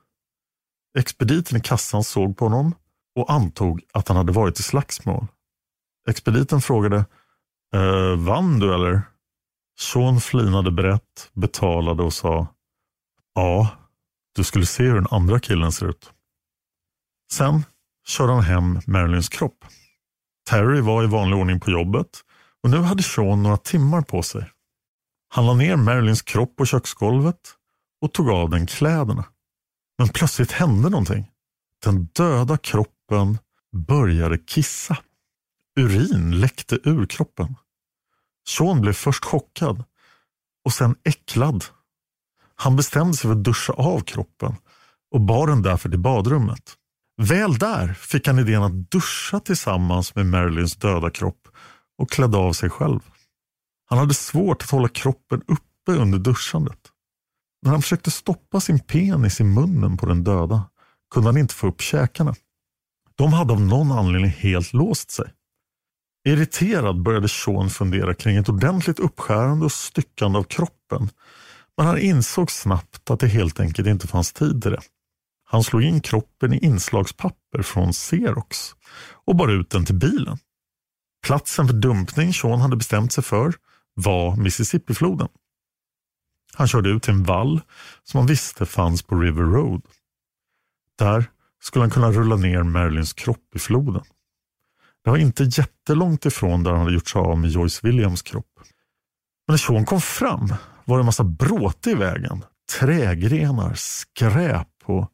[0.97, 2.75] Expediten i kassan såg på honom
[3.15, 5.27] och antog att han hade varit i slagsmål.
[6.09, 7.05] Expediten frågade,
[7.73, 9.01] eh, vann du eller?
[9.79, 12.47] Sean flinade brett, betalade och sa,
[13.35, 13.67] ja,
[14.39, 16.11] du skulle se hur den andra killen ser ut.
[17.31, 17.65] Sen
[18.07, 19.65] körde han hem Marilyns kropp.
[20.49, 22.23] Terry var i vanlig ordning på jobbet
[22.63, 24.51] och nu hade Sean några timmar på sig.
[25.29, 27.55] Han la ner Marilyns kropp på köksgolvet
[28.01, 29.25] och tog av den kläderna.
[29.97, 31.31] Men plötsligt hände någonting.
[31.83, 33.37] Den döda kroppen
[33.87, 34.97] började kissa.
[35.79, 37.55] Urin läckte ur kroppen.
[38.47, 39.83] Sean blev först chockad
[40.65, 41.65] och sen äcklad.
[42.61, 44.55] Han bestämde sig för att duscha av kroppen
[45.11, 46.75] och bar den därför till badrummet.
[47.21, 51.47] Väl där fick han idén att duscha tillsammans med Marilyns döda kropp
[51.97, 52.99] och klädde av sig själv.
[53.89, 56.79] Han hade svårt att hålla kroppen uppe under duschandet.
[57.61, 60.69] När han försökte stoppa sin penis i munnen på den döda
[61.13, 62.35] kunde han inte få upp käkarna.
[63.15, 65.25] De hade av någon anledning helt låst sig.
[66.27, 71.09] Irriterad började Sean fundera kring ett ordentligt uppskärande och styckande av kroppen.
[71.79, 74.81] Men han insåg snabbt att det helt enkelt inte fanns tid till det.
[75.43, 78.75] Han slog in kroppen i inslagspapper från Xerox
[79.25, 80.37] och bar ut den till bilen.
[81.27, 83.53] Platsen för dumpning Sean hade bestämt sig för
[83.93, 85.27] var Mississippifloden.
[86.53, 87.61] Han körde ut till en vall
[88.03, 89.81] som han visste fanns på River Road.
[90.97, 91.25] Där
[91.61, 94.03] skulle han kunna rulla ner Marilyns kropp i floden.
[95.03, 98.59] Det var inte jättelångt ifrån där han hade gjort sig av med Joyce Williams kropp.
[99.47, 100.53] Men när Sean kom fram
[100.89, 102.43] var det en massa bråte i vägen.
[102.79, 105.11] Trägrenar, skräp och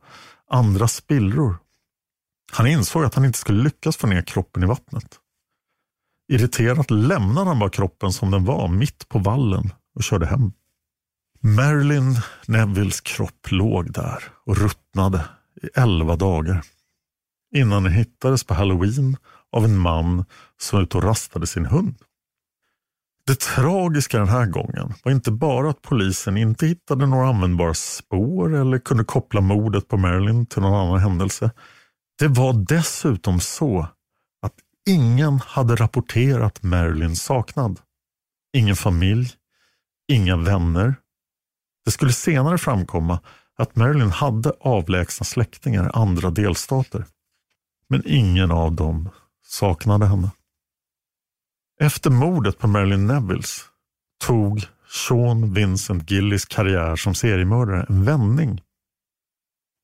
[0.50, 1.58] andra spillror.
[2.52, 5.20] Han insåg att han inte skulle lyckas få ner kroppen i vattnet.
[6.32, 10.52] Irriterat lämnade han bara kroppen som den var mitt på vallen och körde hem.
[11.42, 12.16] Marilyn
[12.48, 15.26] Nevilles kropp låg där och ruttnade
[15.62, 16.62] i elva dagar.
[17.56, 19.18] Innan den hittades på halloween
[19.52, 20.26] av en man
[20.58, 21.96] som var ute och rastade sin hund.
[23.28, 28.56] Det tragiska den här gången var inte bara att polisen inte hittade några användbara spår
[28.56, 31.52] eller kunde koppla mordet på Marilyn till någon annan händelse.
[32.20, 33.88] Det var dessutom så
[34.42, 34.54] att
[34.90, 37.80] ingen hade rapporterat Marilyn saknad.
[38.58, 39.30] Ingen familj,
[40.08, 40.96] inga vänner.
[41.86, 43.20] Det skulle senare framkomma
[43.58, 47.06] att Marilyn hade avlägsna släktingar i andra delstater.
[47.90, 49.10] Men ingen av dem
[49.46, 50.32] saknade henne.
[51.80, 53.66] Efter mordet på Marilyn Nevilles
[54.24, 58.62] tog Sean Vincent Gillis karriär som seriemördare en vändning.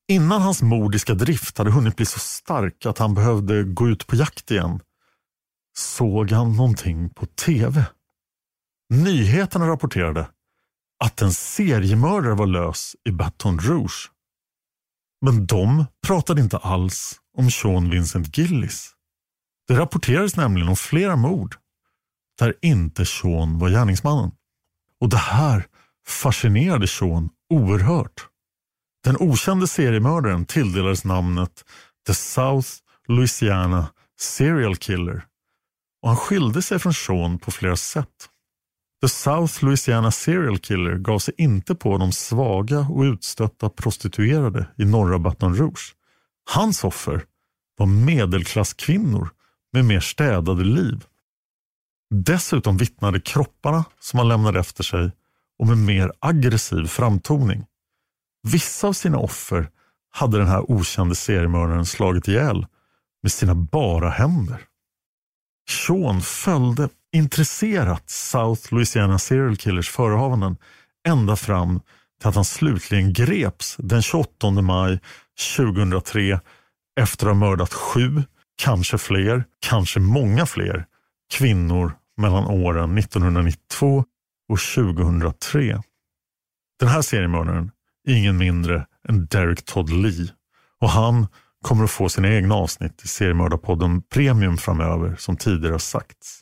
[0.08, 4.16] Innan hans mordiska drift hade hunnit bli så stark att han behövde gå ut på
[4.16, 4.80] jakt igen
[5.78, 7.86] såg han någonting på tv.
[8.90, 10.28] Nyheterna rapporterade
[11.04, 14.12] att en seriemördare var lös i Baton Rouge.
[15.22, 18.92] Men de pratade inte alls om Sean Vincent Gillis.
[19.68, 21.56] Det rapporterades nämligen om flera mord
[22.42, 24.32] där inte Sean var gärningsmannen.
[25.00, 25.66] Och det här
[26.08, 28.28] fascinerade Sean oerhört.
[29.04, 31.66] Den okände seriemördaren tilldelades namnet
[32.08, 32.70] The South
[33.08, 33.88] Louisiana
[34.20, 35.26] Serial Killer
[36.02, 38.30] och han skilde sig från Sean på flera sätt.
[39.02, 44.86] The South Louisiana Serial Killer gav sig inte på de svaga och utstötta prostituerade i
[44.86, 45.96] norra Baton Rouge.
[46.52, 47.26] Hans offer
[47.78, 49.30] var medelklasskvinnor
[49.74, 51.06] med mer städade liv.
[52.14, 55.12] Dessutom vittnade kropparna som han lämnade efter sig
[55.60, 57.66] om en mer aggressiv framtoning.
[58.48, 59.70] Vissa av sina offer
[60.14, 62.66] hade den här okände seriemördaren slagit ihjäl
[63.24, 64.62] med sina bara händer.
[65.70, 70.58] Sean följde intresserat South Louisiana Serial Killers förehavanden
[71.08, 71.80] ända fram
[72.20, 75.00] till att han slutligen greps den 28 maj
[75.56, 76.40] 2003
[77.00, 78.24] efter att ha mördat sju,
[78.56, 80.86] kanske fler, kanske många fler
[81.32, 84.06] kvinnor mellan åren 1992
[84.50, 85.82] och 2003.
[86.80, 87.72] Den här seriemördaren
[88.08, 90.30] är ingen mindre än Derek Todd Lee
[90.80, 91.28] och han
[91.62, 96.42] kommer att få sina egna avsnitt i seriemördarpodden Premium framöver som tidigare har sagts.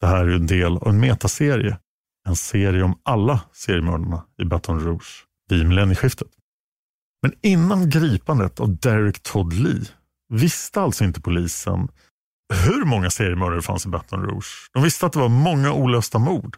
[0.00, 1.78] Det här är en del av en metaserie,
[2.26, 6.28] en serie om alla seriemördarna i Baton Rouge vid millennieskiftet.
[7.22, 9.84] Men innan gripandet av Derek Todd Lee
[10.28, 11.88] visste alltså inte polisen
[12.54, 14.70] hur många seriemördare det fanns i Baton Rouge.
[14.72, 16.56] De visste att det var många olösta mord.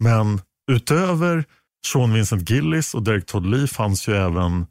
[0.00, 1.44] Men utöver
[1.86, 4.66] Sean Vincent Gillis och Derek Todd Lee fanns ju även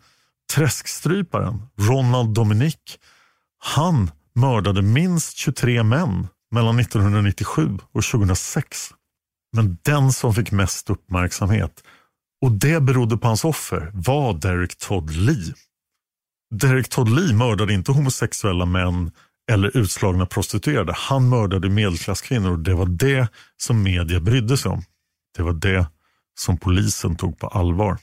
[0.54, 3.00] träskstryparen Ronald Dominic.
[3.60, 8.90] Han mördade minst 23 män mellan 1997 och 2006.
[9.56, 11.84] Men den som fick mest uppmärksamhet
[12.44, 15.54] och det berodde på hans offer var Derek Todd Lee.
[16.56, 19.12] Derek Todd Lee mördade inte homosexuella män
[19.52, 20.94] eller utslagna prostituerade.
[20.96, 23.28] Han mördade medelklasskvinnor och det var det
[23.58, 24.84] som media brydde sig om.
[25.38, 25.88] Det var det
[26.40, 27.98] som polisen tog på allvar.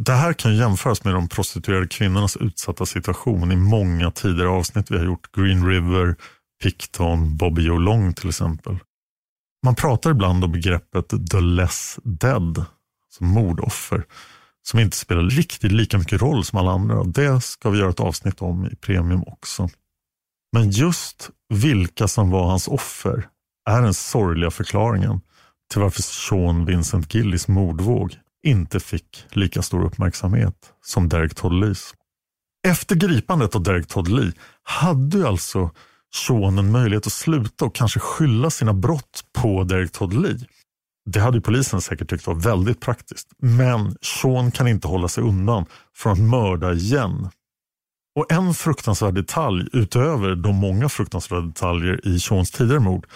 [0.00, 4.98] Det här kan jämföras med de prostituerade kvinnornas utsatta situation i många tidigare avsnitt vi
[4.98, 5.36] har gjort.
[5.36, 6.16] Green River,
[6.62, 8.78] Picton, Bobby Joe Long till exempel.
[9.64, 12.64] Man pratar ibland om begreppet the less dead,
[13.10, 14.04] som mordoffer,
[14.62, 17.04] som inte spelar riktigt lika mycket roll som alla andra.
[17.04, 19.68] Det ska vi göra ett avsnitt om i Premium också.
[20.54, 23.28] Men just vilka som var hans offer
[23.70, 25.20] är den sorgliga förklaringen
[25.72, 31.94] till varför Sean Vincent Gillis mordvåg inte fick lika stor uppmärksamhet som Derek Todd Lees.
[32.66, 34.32] Efter gripandet av Derek Todd Lee
[34.62, 35.70] hade ju alltså
[36.14, 40.38] Sean en möjlighet att sluta och kanske skylla sina brott på Derek Todd Lee.
[41.10, 43.28] Det hade polisen säkert tyckt var väldigt praktiskt.
[43.38, 47.28] Men Sean kan inte hålla sig undan från att mörda igen.
[48.14, 53.06] Och en fruktansvärd detalj utöver de många fruktansvärda detaljer i Seans tidigare mord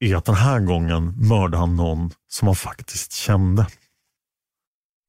[0.00, 3.66] är att den här gången mördade han någon som han faktiskt kände.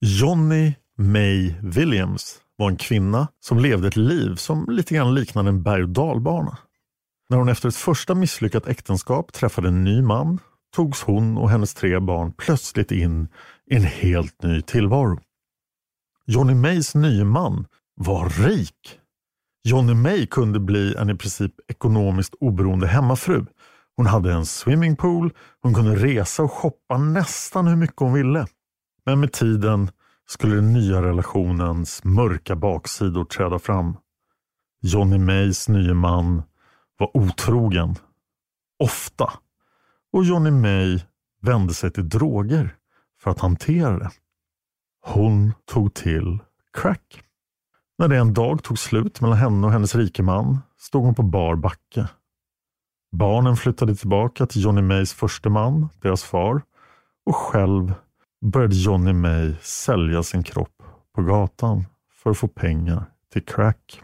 [0.06, 5.64] Johnny May Williams var en kvinna som levde ett liv som lite grann liknade en
[5.64, 6.58] berg och dalbana.
[7.30, 10.40] När hon efter ett första misslyckat äktenskap träffade en ny man
[10.76, 13.28] togs hon och hennes tre barn plötsligt in
[13.72, 15.20] i en helt ny tillvaro.
[16.26, 19.00] Johnny Mays nye man var rik.
[19.70, 23.46] Johnny May kunde bli en i princip ekonomiskt oberoende hemmafru.
[23.96, 28.48] Hon hade en swimmingpool, hon kunde resa och shoppa nästan hur mycket hon ville.
[29.06, 29.92] Men med tiden
[30.28, 33.98] skulle den nya relationens mörka baksidor träda fram.
[34.82, 36.44] Johnny Mays nye man
[36.98, 37.96] var otrogen.
[38.80, 39.34] Ofta.
[40.14, 41.00] Och Johnny May
[41.42, 42.76] vände sig till droger
[43.22, 44.12] för att hantera det.
[45.06, 46.40] Hon tog till
[46.74, 47.24] crack.
[48.00, 51.24] När det en dag tog slut mellan henne och hennes rike man stod hon på
[51.24, 52.08] bar backe.
[53.12, 56.62] Barnen flyttade tillbaka till Johnny Mays förste man, deras far,
[57.26, 57.94] och själv
[58.46, 60.84] började Johnny May sälja sin kropp
[61.16, 61.86] på gatan
[62.24, 64.02] för att få pengar till crack.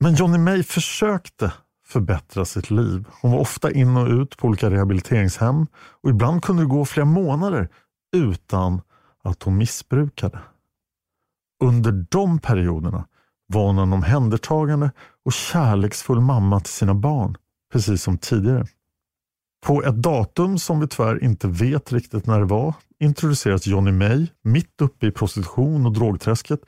[0.00, 1.52] Men Johnny May försökte
[1.86, 3.04] förbättra sitt liv.
[3.22, 7.06] Hon var ofta in och ut på olika rehabiliteringshem och ibland kunde det gå flera
[7.06, 7.68] månader
[8.16, 8.80] utan
[9.22, 10.40] att hon missbrukade.
[11.60, 13.06] Under de perioderna
[13.46, 14.90] var hon en omhändertagande
[15.24, 17.36] och kärleksfull mamma till sina barn,
[17.72, 18.66] precis som tidigare.
[19.66, 24.26] På ett datum som vi tyvärr inte vet riktigt när det var introduceras Johnny May
[24.42, 26.60] mitt uppe i prostitution och drogträsket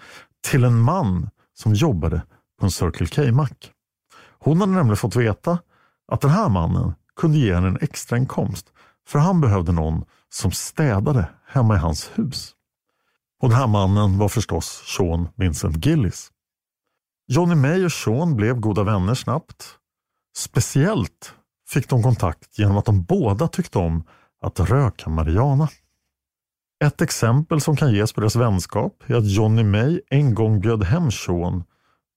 [0.50, 2.22] till en man som jobbade
[2.60, 3.70] på en Circle K-mack.
[4.38, 5.58] Hon hade nämligen fått veta
[6.12, 8.72] att den här mannen kunde ge henne en extra inkomst
[9.08, 12.54] för han behövde någon som städade hemma i hans hus.
[13.42, 16.32] Och den här mannen var förstås Sean Vincent Gillis.
[17.28, 19.64] Johnny May och Sean blev goda vänner snabbt.
[20.36, 21.34] Speciellt
[21.68, 24.04] fick de kontakt genom att de båda tyckte om
[24.42, 25.68] att röka marijuana.
[26.84, 30.82] Ett exempel som kan ges på deras vänskap är att Johnny May en gång bjöd
[30.82, 31.64] hem Sean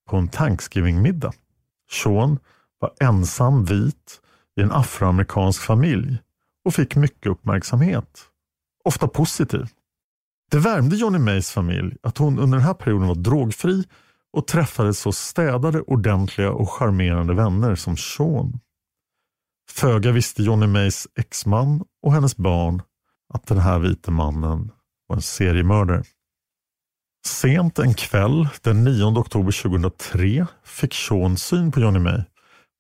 [0.09, 1.34] på en Thanksgiving-middag.
[1.91, 2.39] Sean
[2.80, 4.21] var ensam vit
[4.59, 6.17] i en afroamerikansk familj
[6.65, 8.26] och fick mycket uppmärksamhet.
[8.84, 9.67] Ofta positiv.
[10.51, 13.83] Det värmde Johnny Mays familj att hon under den här perioden var drogfri
[14.33, 18.59] och träffade så städade, ordentliga och charmerande vänner som Sean.
[19.69, 22.81] Föga visste Johnny Mays exman och hennes barn
[23.33, 24.71] att den här vite mannen
[25.07, 26.03] var en seriemördare.
[27.25, 32.23] Sent en kväll den 9 oktober 2003 fick Sean syn på Johnny May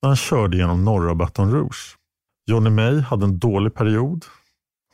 [0.01, 1.97] när han körde genom norra Baton Rouge.
[2.45, 4.25] Johnny May hade en dålig period.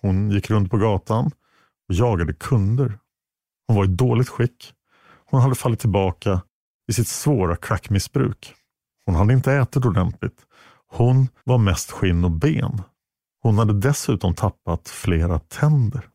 [0.01, 1.31] Hon gick runt på gatan
[1.91, 2.99] och jagade kunder.
[3.67, 4.73] Hon var i dåligt skick.
[5.25, 6.41] Hon hade fallit tillbaka
[6.87, 8.53] i sitt svåra crackmissbruk.
[9.05, 10.45] Hon hade inte ätit ordentligt.
[10.87, 12.81] Hon var mest skinn och ben.
[13.41, 16.09] Hon hade dessutom tappat flera tänder.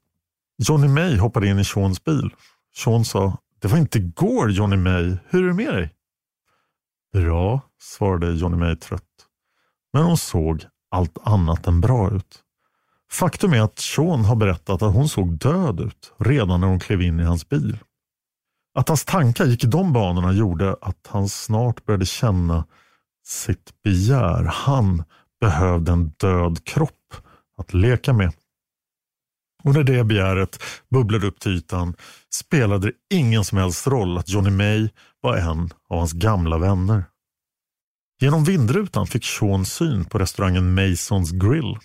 [0.59, 2.35] Johnny May hoppade in i Seans bil.
[2.77, 5.95] Sean sa, det var inte igår Johnny May, hur är det med dig?
[7.13, 9.03] Bra, svarade Johnny May trött.
[9.93, 12.43] Men hon såg allt annat än bra ut.
[13.13, 17.03] Faktum är att Sean har berättat att hon såg död ut redan när hon klev
[17.03, 17.79] in i hans bil.
[18.79, 22.65] Att hans tankar gick i de banorna gjorde att han snart började känna
[23.27, 24.45] sitt begär.
[24.45, 25.05] Han
[25.41, 27.15] behövde en död kropp
[27.59, 28.33] att leka med.
[29.65, 31.95] Och när det begäret bubblade upp till ytan
[32.35, 34.89] spelade det ingen som helst roll att Johnny May
[35.21, 37.05] var en av hans gamla vänner.
[38.21, 41.77] Genom vindrutan fick Sean syn på restaurangen Masons Grill.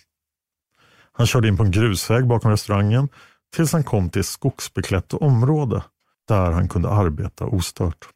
[1.22, 3.08] Han körde in på en grusväg bakom restaurangen
[3.54, 5.84] tills han kom till ett skogsbeklätt område
[6.28, 8.08] där han kunde arbeta ostört.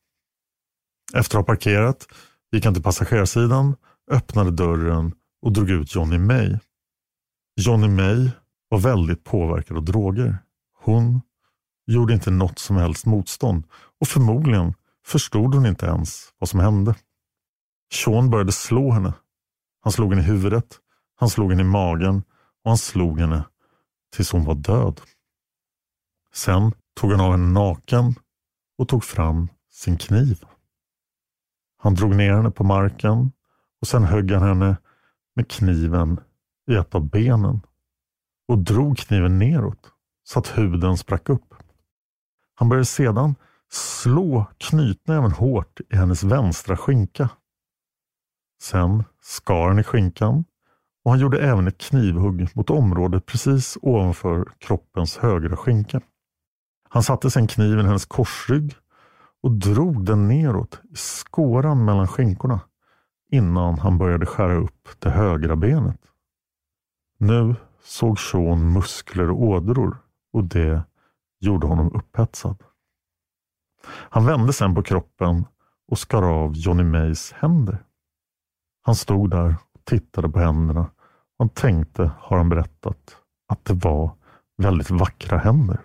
[1.14, 2.06] Efter att ha parkerat
[2.52, 3.76] gick han till passagerarsidan,
[4.10, 6.58] öppnade dörren och drog ut Johnny May.
[7.60, 8.30] Johnny May
[8.68, 10.38] var väldigt påverkad av droger.
[10.78, 11.20] Hon
[11.86, 13.64] gjorde inte något som helst motstånd
[14.00, 16.94] och förmodligen förstod hon inte ens vad som hände.
[17.94, 19.12] Sean började slå henne.
[19.80, 20.78] Han slog henne i huvudet,
[21.16, 22.22] han slog henne i magen
[22.66, 23.44] och han slog henne
[24.16, 25.00] tills hon var död.
[26.32, 28.14] Sen tog han av henne naken
[28.78, 30.44] och tog fram sin kniv.
[31.78, 33.32] Han drog ner henne på marken
[33.80, 34.76] och sen högg han henne
[35.36, 36.20] med kniven
[36.70, 37.60] i ett av benen
[38.48, 39.92] och drog kniven neråt
[40.24, 41.54] så att huden sprack upp.
[42.54, 43.34] Han började sedan
[43.70, 47.28] slå knytnäven hårt i hennes vänstra skinka.
[48.62, 50.44] Sen skar han i skinkan
[51.06, 56.00] och han gjorde även ett knivhugg mot området precis ovanför kroppens högra skinka.
[56.88, 58.74] Han satte sen kniven i hennes korsrygg
[59.42, 62.60] och drog den neråt i skåran mellan skinkorna
[63.32, 66.00] innan han började skära upp det högra benet.
[67.18, 69.96] Nu såg Sean muskler och ådror
[70.32, 70.82] och det
[71.40, 72.62] gjorde honom upphetsad.
[73.86, 75.44] Han vände sen på kroppen
[75.88, 77.84] och skar av Johnny Mays händer.
[78.82, 80.90] Han stod där och tittade på händerna
[81.38, 83.16] han tänkte, har han berättat,
[83.48, 84.10] att det var
[84.56, 85.80] väldigt vackra händer.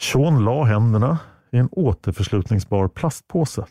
[0.00, 1.18] Sean la händerna
[1.52, 3.66] i en återförslutningsbar plastpåse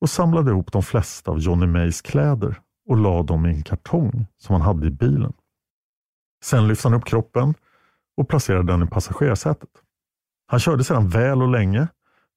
[0.00, 4.26] och samlade ihop de flesta av Johnny Mays kläder och la dem i en kartong
[4.38, 5.32] som han hade i bilen.
[6.44, 7.54] Sen lyfte han upp kroppen
[8.16, 9.70] och placerade den i passagerarsätet.
[10.46, 11.88] Han körde sedan väl och länge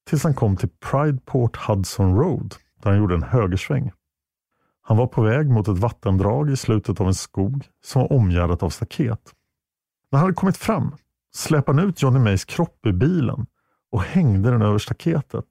[0.08, 3.92] tills han kom till Prideport Hudson Road där han gjorde en högersväng.
[4.90, 8.62] Han var på väg mot ett vattendrag i slutet av en skog som var omgärdat
[8.62, 9.34] av staket.
[10.10, 10.96] När han hade kommit fram
[11.34, 13.46] släpade han ut Johnny Mays kropp i bilen
[13.92, 15.44] och hängde den över staketet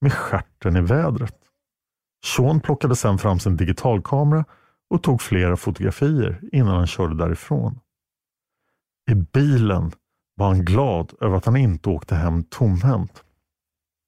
[0.00, 1.36] med skärten i vädret.
[2.24, 4.44] Sean plockade sedan fram sin digitalkamera
[4.90, 7.80] och tog flera fotografier innan han körde därifrån.
[9.10, 9.92] I bilen
[10.34, 13.24] var han glad över att han inte åkte hem tomhänt.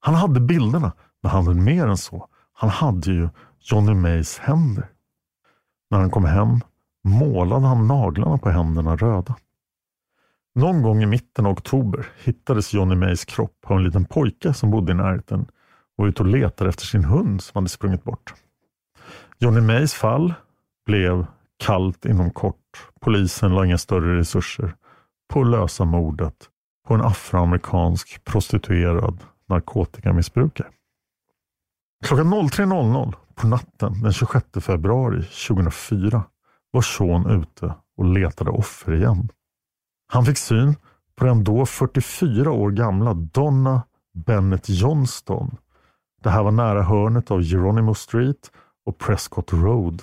[0.00, 2.28] Han hade bilderna, men han hade mer än så.
[2.52, 3.28] Han hade ju
[3.66, 4.88] Johnny Mays händer.
[5.90, 6.60] När han kom hem
[7.04, 9.36] målade han naglarna på händerna röda.
[10.54, 14.70] Någon gång i mitten av oktober hittades Johnny Mays kropp av en liten pojke som
[14.70, 15.40] bodde i närheten
[15.96, 18.34] och var ute och letade efter sin hund som hade sprungit bort.
[19.38, 20.34] Johnny Mays fall
[20.86, 22.88] blev kallt inom kort.
[23.00, 24.74] Polisen la inga större resurser
[25.32, 26.48] på att lösa mordet
[26.88, 30.68] på en afroamerikansk prostituerad narkotikamissbrukare.
[32.04, 36.24] Klockan 03.00 på natten den 26 februari 2004
[36.70, 39.28] var Sean ute och letade offer igen.
[40.06, 40.76] Han fick syn
[41.16, 43.82] på den då 44 år gamla Donna
[44.14, 45.56] Bennett Johnston.
[46.22, 48.50] Det här var nära hörnet av Geronimo Street
[48.86, 50.02] och Prescott Road.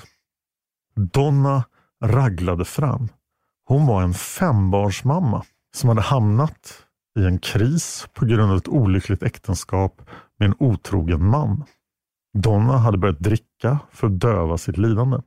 [0.95, 1.63] Donna
[2.03, 3.07] raglade fram.
[3.65, 5.43] Hon var en fembarnsmamma
[5.75, 6.85] som hade hamnat
[7.19, 10.01] i en kris på grund av ett olyckligt äktenskap
[10.39, 11.63] med en otrogen man.
[12.33, 15.17] Donna hade börjat dricka för att döva sitt lidande.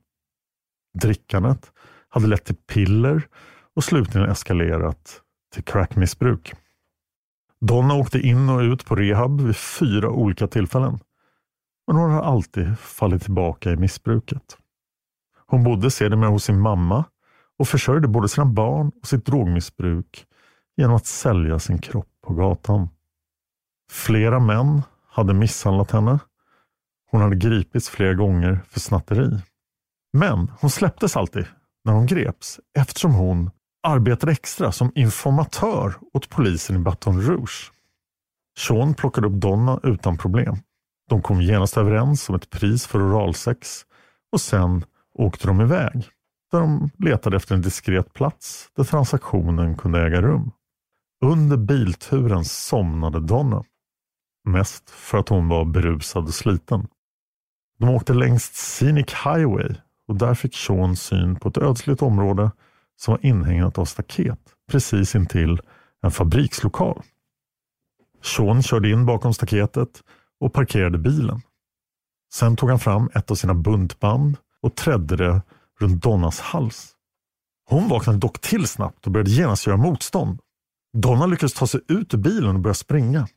[1.01, 1.71] Drickandet
[2.09, 3.27] hade lett till piller
[3.75, 5.21] och slutligen eskalerat
[5.53, 6.53] till crackmissbruk.
[7.61, 10.99] Donna åkte in och ut på rehab vid fyra olika tillfällen.
[11.87, 14.57] men hon har alltid fallit tillbaka i missbruket.
[15.47, 17.03] Hon bodde sedermera hos sin mamma
[17.59, 20.25] och försörjde både sina barn och sitt drogmissbruk
[20.77, 22.89] genom att sälja sin kropp på gatan.
[23.91, 26.19] Flera män hade misshandlat henne.
[27.15, 29.39] Hon hade gripits flera gånger för snatteri.
[30.13, 31.45] Men hon släpptes alltid
[31.85, 33.51] när hon greps eftersom hon
[33.87, 37.71] arbetade extra som informatör åt polisen i Baton Rouge.
[38.57, 40.55] Sean plockade upp Donna utan problem.
[41.09, 43.85] De kom genast överens om ett pris för oralsex
[44.31, 46.09] och sen åkte de iväg
[46.51, 50.51] där de letade efter en diskret plats där transaktionen kunde äga rum.
[51.25, 53.63] Under bilturen somnade Donna.
[54.47, 56.87] Mest för att hon var berusad och sliten.
[57.79, 59.75] De åkte längs Scenic Highway
[60.07, 62.51] och där fick Sean syn på ett ödsligt område
[62.97, 64.39] som var inhägnat av staket
[64.71, 65.59] precis intill
[66.01, 67.01] en fabrikslokal.
[68.23, 70.03] Sean körde in bakom staketet
[70.39, 71.41] och parkerade bilen.
[72.33, 75.41] Sen tog han fram ett av sina buntband och trädde det
[75.79, 76.91] runt Donnas hals.
[77.69, 80.39] Hon vaknade dock till snabbt och började genast göra motstånd.
[80.93, 83.27] Donna lyckades ta sig ut ur bilen och börja springa.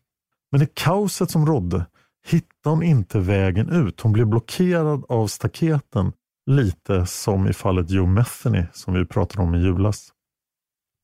[0.52, 1.86] Men i kaoset som rådde
[2.28, 4.00] hittade hon inte vägen ut.
[4.00, 6.12] Hon blev blockerad av staketen
[6.46, 10.12] lite som i fallet Joe Metheny som vi pratade om i julas.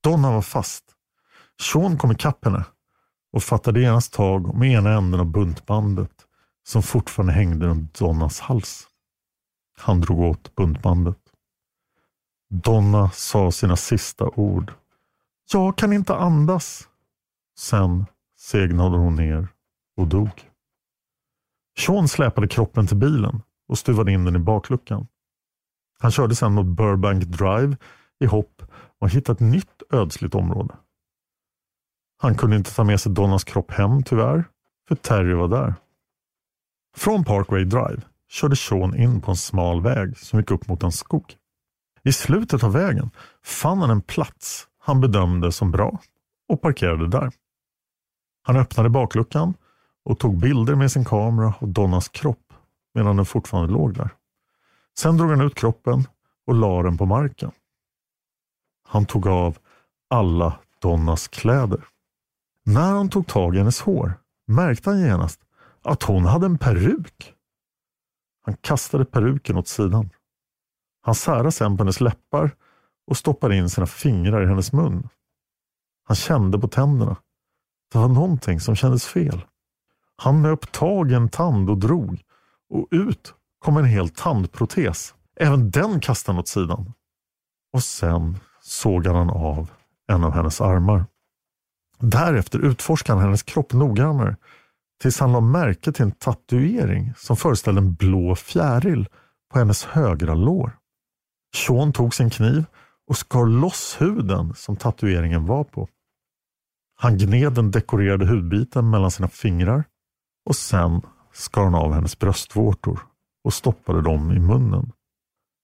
[0.02, 0.84] Donna var fast.
[1.62, 2.64] Sean kom ikapp henne
[3.32, 6.12] och fattade genast tag om ena änden av buntbandet
[6.66, 8.88] som fortfarande hängde runt Donnas hals.
[9.78, 11.18] Han drog åt buntbandet.
[12.50, 14.72] Donna sa sina sista ord.
[15.52, 16.88] Jag kan inte andas.
[17.58, 18.06] Sen
[18.38, 19.48] segnade hon ner
[19.96, 20.30] och dog.
[21.78, 25.06] Sean släpade kroppen till bilen och stuvade in den i bakluckan.
[25.98, 27.76] Han körde sedan mot Burbank Drive
[28.20, 28.62] i hopp
[28.98, 30.74] om att hitta ett nytt ödsligt område.
[32.18, 34.44] Han kunde inte ta med sig Donnas kropp hem tyvärr,
[34.88, 35.74] för Terry var där.
[36.96, 40.92] Från Parkway Drive körde Sean in på en smal väg som gick upp mot en
[40.92, 41.36] skog.
[42.02, 43.10] I slutet av vägen
[43.42, 46.00] fann han en plats han bedömde som bra
[46.48, 47.32] och parkerade där.
[48.42, 49.54] Han öppnade bakluckan
[50.04, 52.52] och tog bilder med sin kamera av Donnas kropp
[52.94, 54.10] medan den fortfarande låg där.
[54.98, 56.04] Sen drog han ut kroppen
[56.46, 57.50] och la den på marken.
[58.88, 59.58] Han tog av
[60.10, 61.84] alla Donnas kläder.
[62.64, 64.14] När han tog tag i hennes hår
[64.46, 65.40] märkte han genast
[65.82, 67.34] att hon hade en peruk.
[68.42, 70.10] Han kastade peruken åt sidan.
[71.02, 72.50] Han särade sen på hennes läppar
[73.06, 75.08] och stoppade in sina fingrar i hennes mun.
[76.04, 77.16] Han kände på tänderna.
[77.92, 79.44] Det var någonting som kändes fel.
[80.24, 82.22] Han nöp tag i en tand och drog
[82.70, 85.14] och ut kom en hel tandprotes.
[85.40, 86.92] Även den kastade han åt sidan.
[87.72, 89.70] Och sen sågade han av
[90.08, 91.06] en av hennes armar.
[91.98, 94.36] Därefter utforskade han hennes kropp noggrannare
[95.02, 99.08] tills han la märke till en tatuering som föreställde en blå fjäril
[99.52, 100.78] på hennes högra lår.
[101.56, 102.64] Sean tog sin kniv
[103.08, 105.88] och skar loss huden som tatueringen var på.
[106.96, 109.84] Han gned den dekorerade hudbiten mellan sina fingrar
[110.46, 113.00] och sen skar han av hennes bröstvårtor
[113.44, 114.92] och stoppade dem i munnen.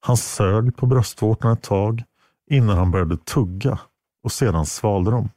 [0.00, 2.02] Han sög på bröstvårtorna ett tag
[2.50, 3.78] innan han började tugga
[4.24, 5.28] och sedan svalde dem.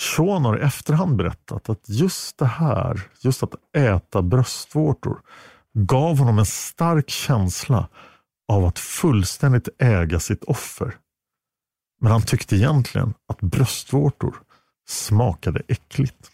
[0.00, 5.20] Sean har i efterhand berättat att just det här, just att äta bröstvårtor,
[5.74, 7.88] gav honom en stark känsla
[8.48, 10.96] av att fullständigt äga sitt offer.
[12.00, 14.36] Men han tyckte egentligen att bröstvårtor
[14.88, 16.31] smakade äckligt.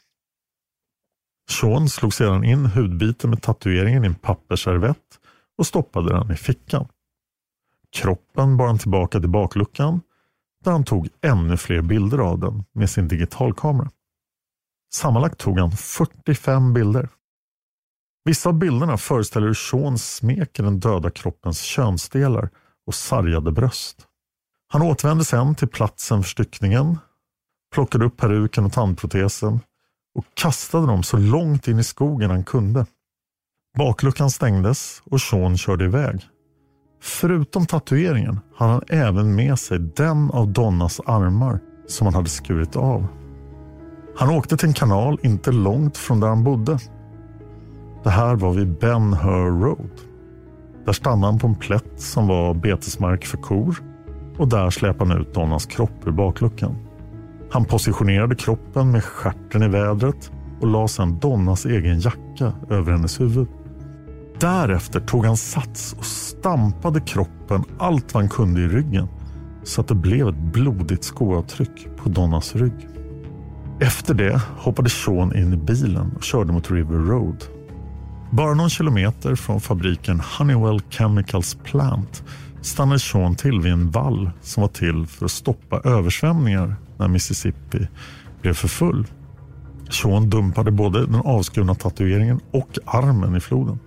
[1.50, 5.20] Sean slog sedan in hudbiten med tatueringen i en pappersservett
[5.58, 6.88] och stoppade den i fickan.
[7.96, 10.00] Kroppen bar han tillbaka till bakluckan
[10.64, 13.90] där han tog ännu fler bilder av den med sin digitalkamera.
[14.94, 17.08] Sammanlagt tog han 45 bilder.
[18.24, 22.50] Vissa av bilderna föreställer hur Sean smeker den döda kroppens könsdelar
[22.86, 24.06] och sargade bröst.
[24.68, 26.98] Han återvände sen till platsen för styckningen,
[27.74, 29.60] plockade upp peruken och tandprotesen
[30.18, 32.86] och kastade dem så långt in i skogen han kunde.
[33.78, 36.26] Bakluckan stängdes och Sean körde iväg.
[37.02, 42.76] Förutom tatueringen hade han även med sig den av Donnas armar som han hade skurit
[42.76, 43.06] av.
[44.16, 46.78] Han åkte till en kanal inte långt från där han bodde.
[48.04, 50.00] Det här var vid Ben Hur Road.
[50.84, 53.76] Där stannade han på en plätt som var betesmark för kor
[54.38, 56.87] och där släpade han ut Donnas kropp ur bakluckan.
[57.50, 60.30] Han positionerade kroppen med skärten i vädret
[60.60, 63.48] och la sedan Donnas egen jacka över hennes huvud.
[64.40, 69.08] Därefter tog han sats och stampade kroppen allt vad han kunde i ryggen
[69.62, 72.88] så att det blev ett blodigt skoavtryck på Donnas rygg.
[73.80, 77.44] Efter det hoppade Sean in i bilen och körde mot River Road.
[78.30, 82.22] Bara någon kilometer från fabriken Honeywell Chemicals Plant
[82.60, 87.88] stannade Sean till vid en vall som var till för att stoppa översvämningar när Mississippi
[88.42, 89.06] blev för full.
[89.90, 93.78] Sean dumpade både den avskurna tatueringen och armen i floden.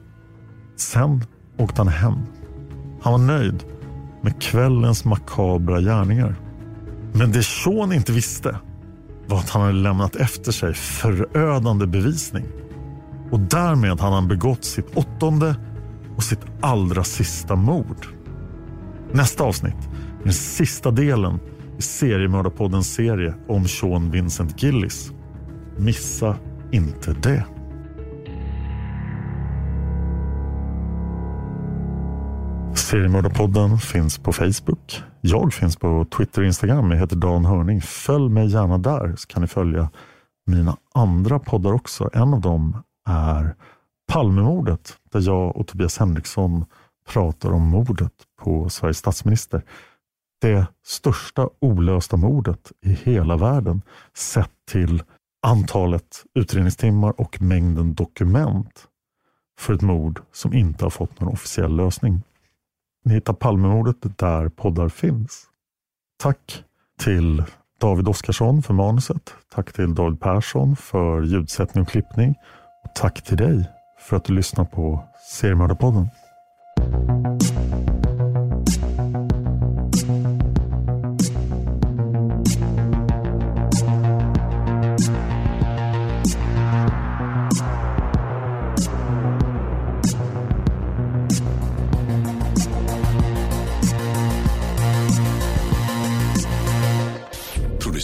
[0.78, 1.26] Sen
[1.57, 2.16] åkte han hem.
[3.01, 3.64] Han var nöjd
[4.22, 6.36] med kvällens makabra gärningar.
[7.14, 8.55] Men det Sean inte visste
[9.28, 12.45] var att han hade lämnat efter sig förödande bevisning.
[13.32, 15.55] Och därmed hade han begått sitt åttonde
[16.16, 18.07] och sitt allra sista mord.
[19.12, 19.89] Nästa avsnitt
[20.24, 21.39] den sista delen
[21.82, 25.12] seriemördarpoddens serie om Sean Vincent Gillis.
[25.78, 26.36] Missa
[26.72, 27.46] inte det.
[32.76, 35.04] Seriemördarpodden finns på Facebook.
[35.22, 36.92] Jag finns på Twitter och Instagram.
[36.92, 37.82] Jag heter Dan Hörning.
[37.82, 39.90] Följ mig gärna där så kan ni följa
[40.46, 42.10] mina andra poddar också.
[42.14, 42.78] En av dem
[43.08, 43.56] är
[44.12, 46.66] Palmemordet där jag och Tobias Henriksson
[47.10, 49.62] pratar om mordet på Sveriges statsminister.
[50.42, 53.82] Det största olösta mordet i hela världen
[54.14, 55.04] sett till
[55.44, 58.88] antalet utredningstimmar och mängden dokument
[59.60, 62.22] för ett mord som inte har fått någon officiell lösning.
[63.06, 65.44] Ni hittar Palmemordet där poddar finns.
[66.20, 66.64] Tack
[67.00, 67.44] till
[67.80, 69.34] David Oskarsson för manuset.
[69.54, 72.36] Tack till David Persson för ljudsättning och klippning.
[72.84, 73.70] Och tack till dig
[74.00, 76.08] för att du lyssnar på Seriemördarpodden.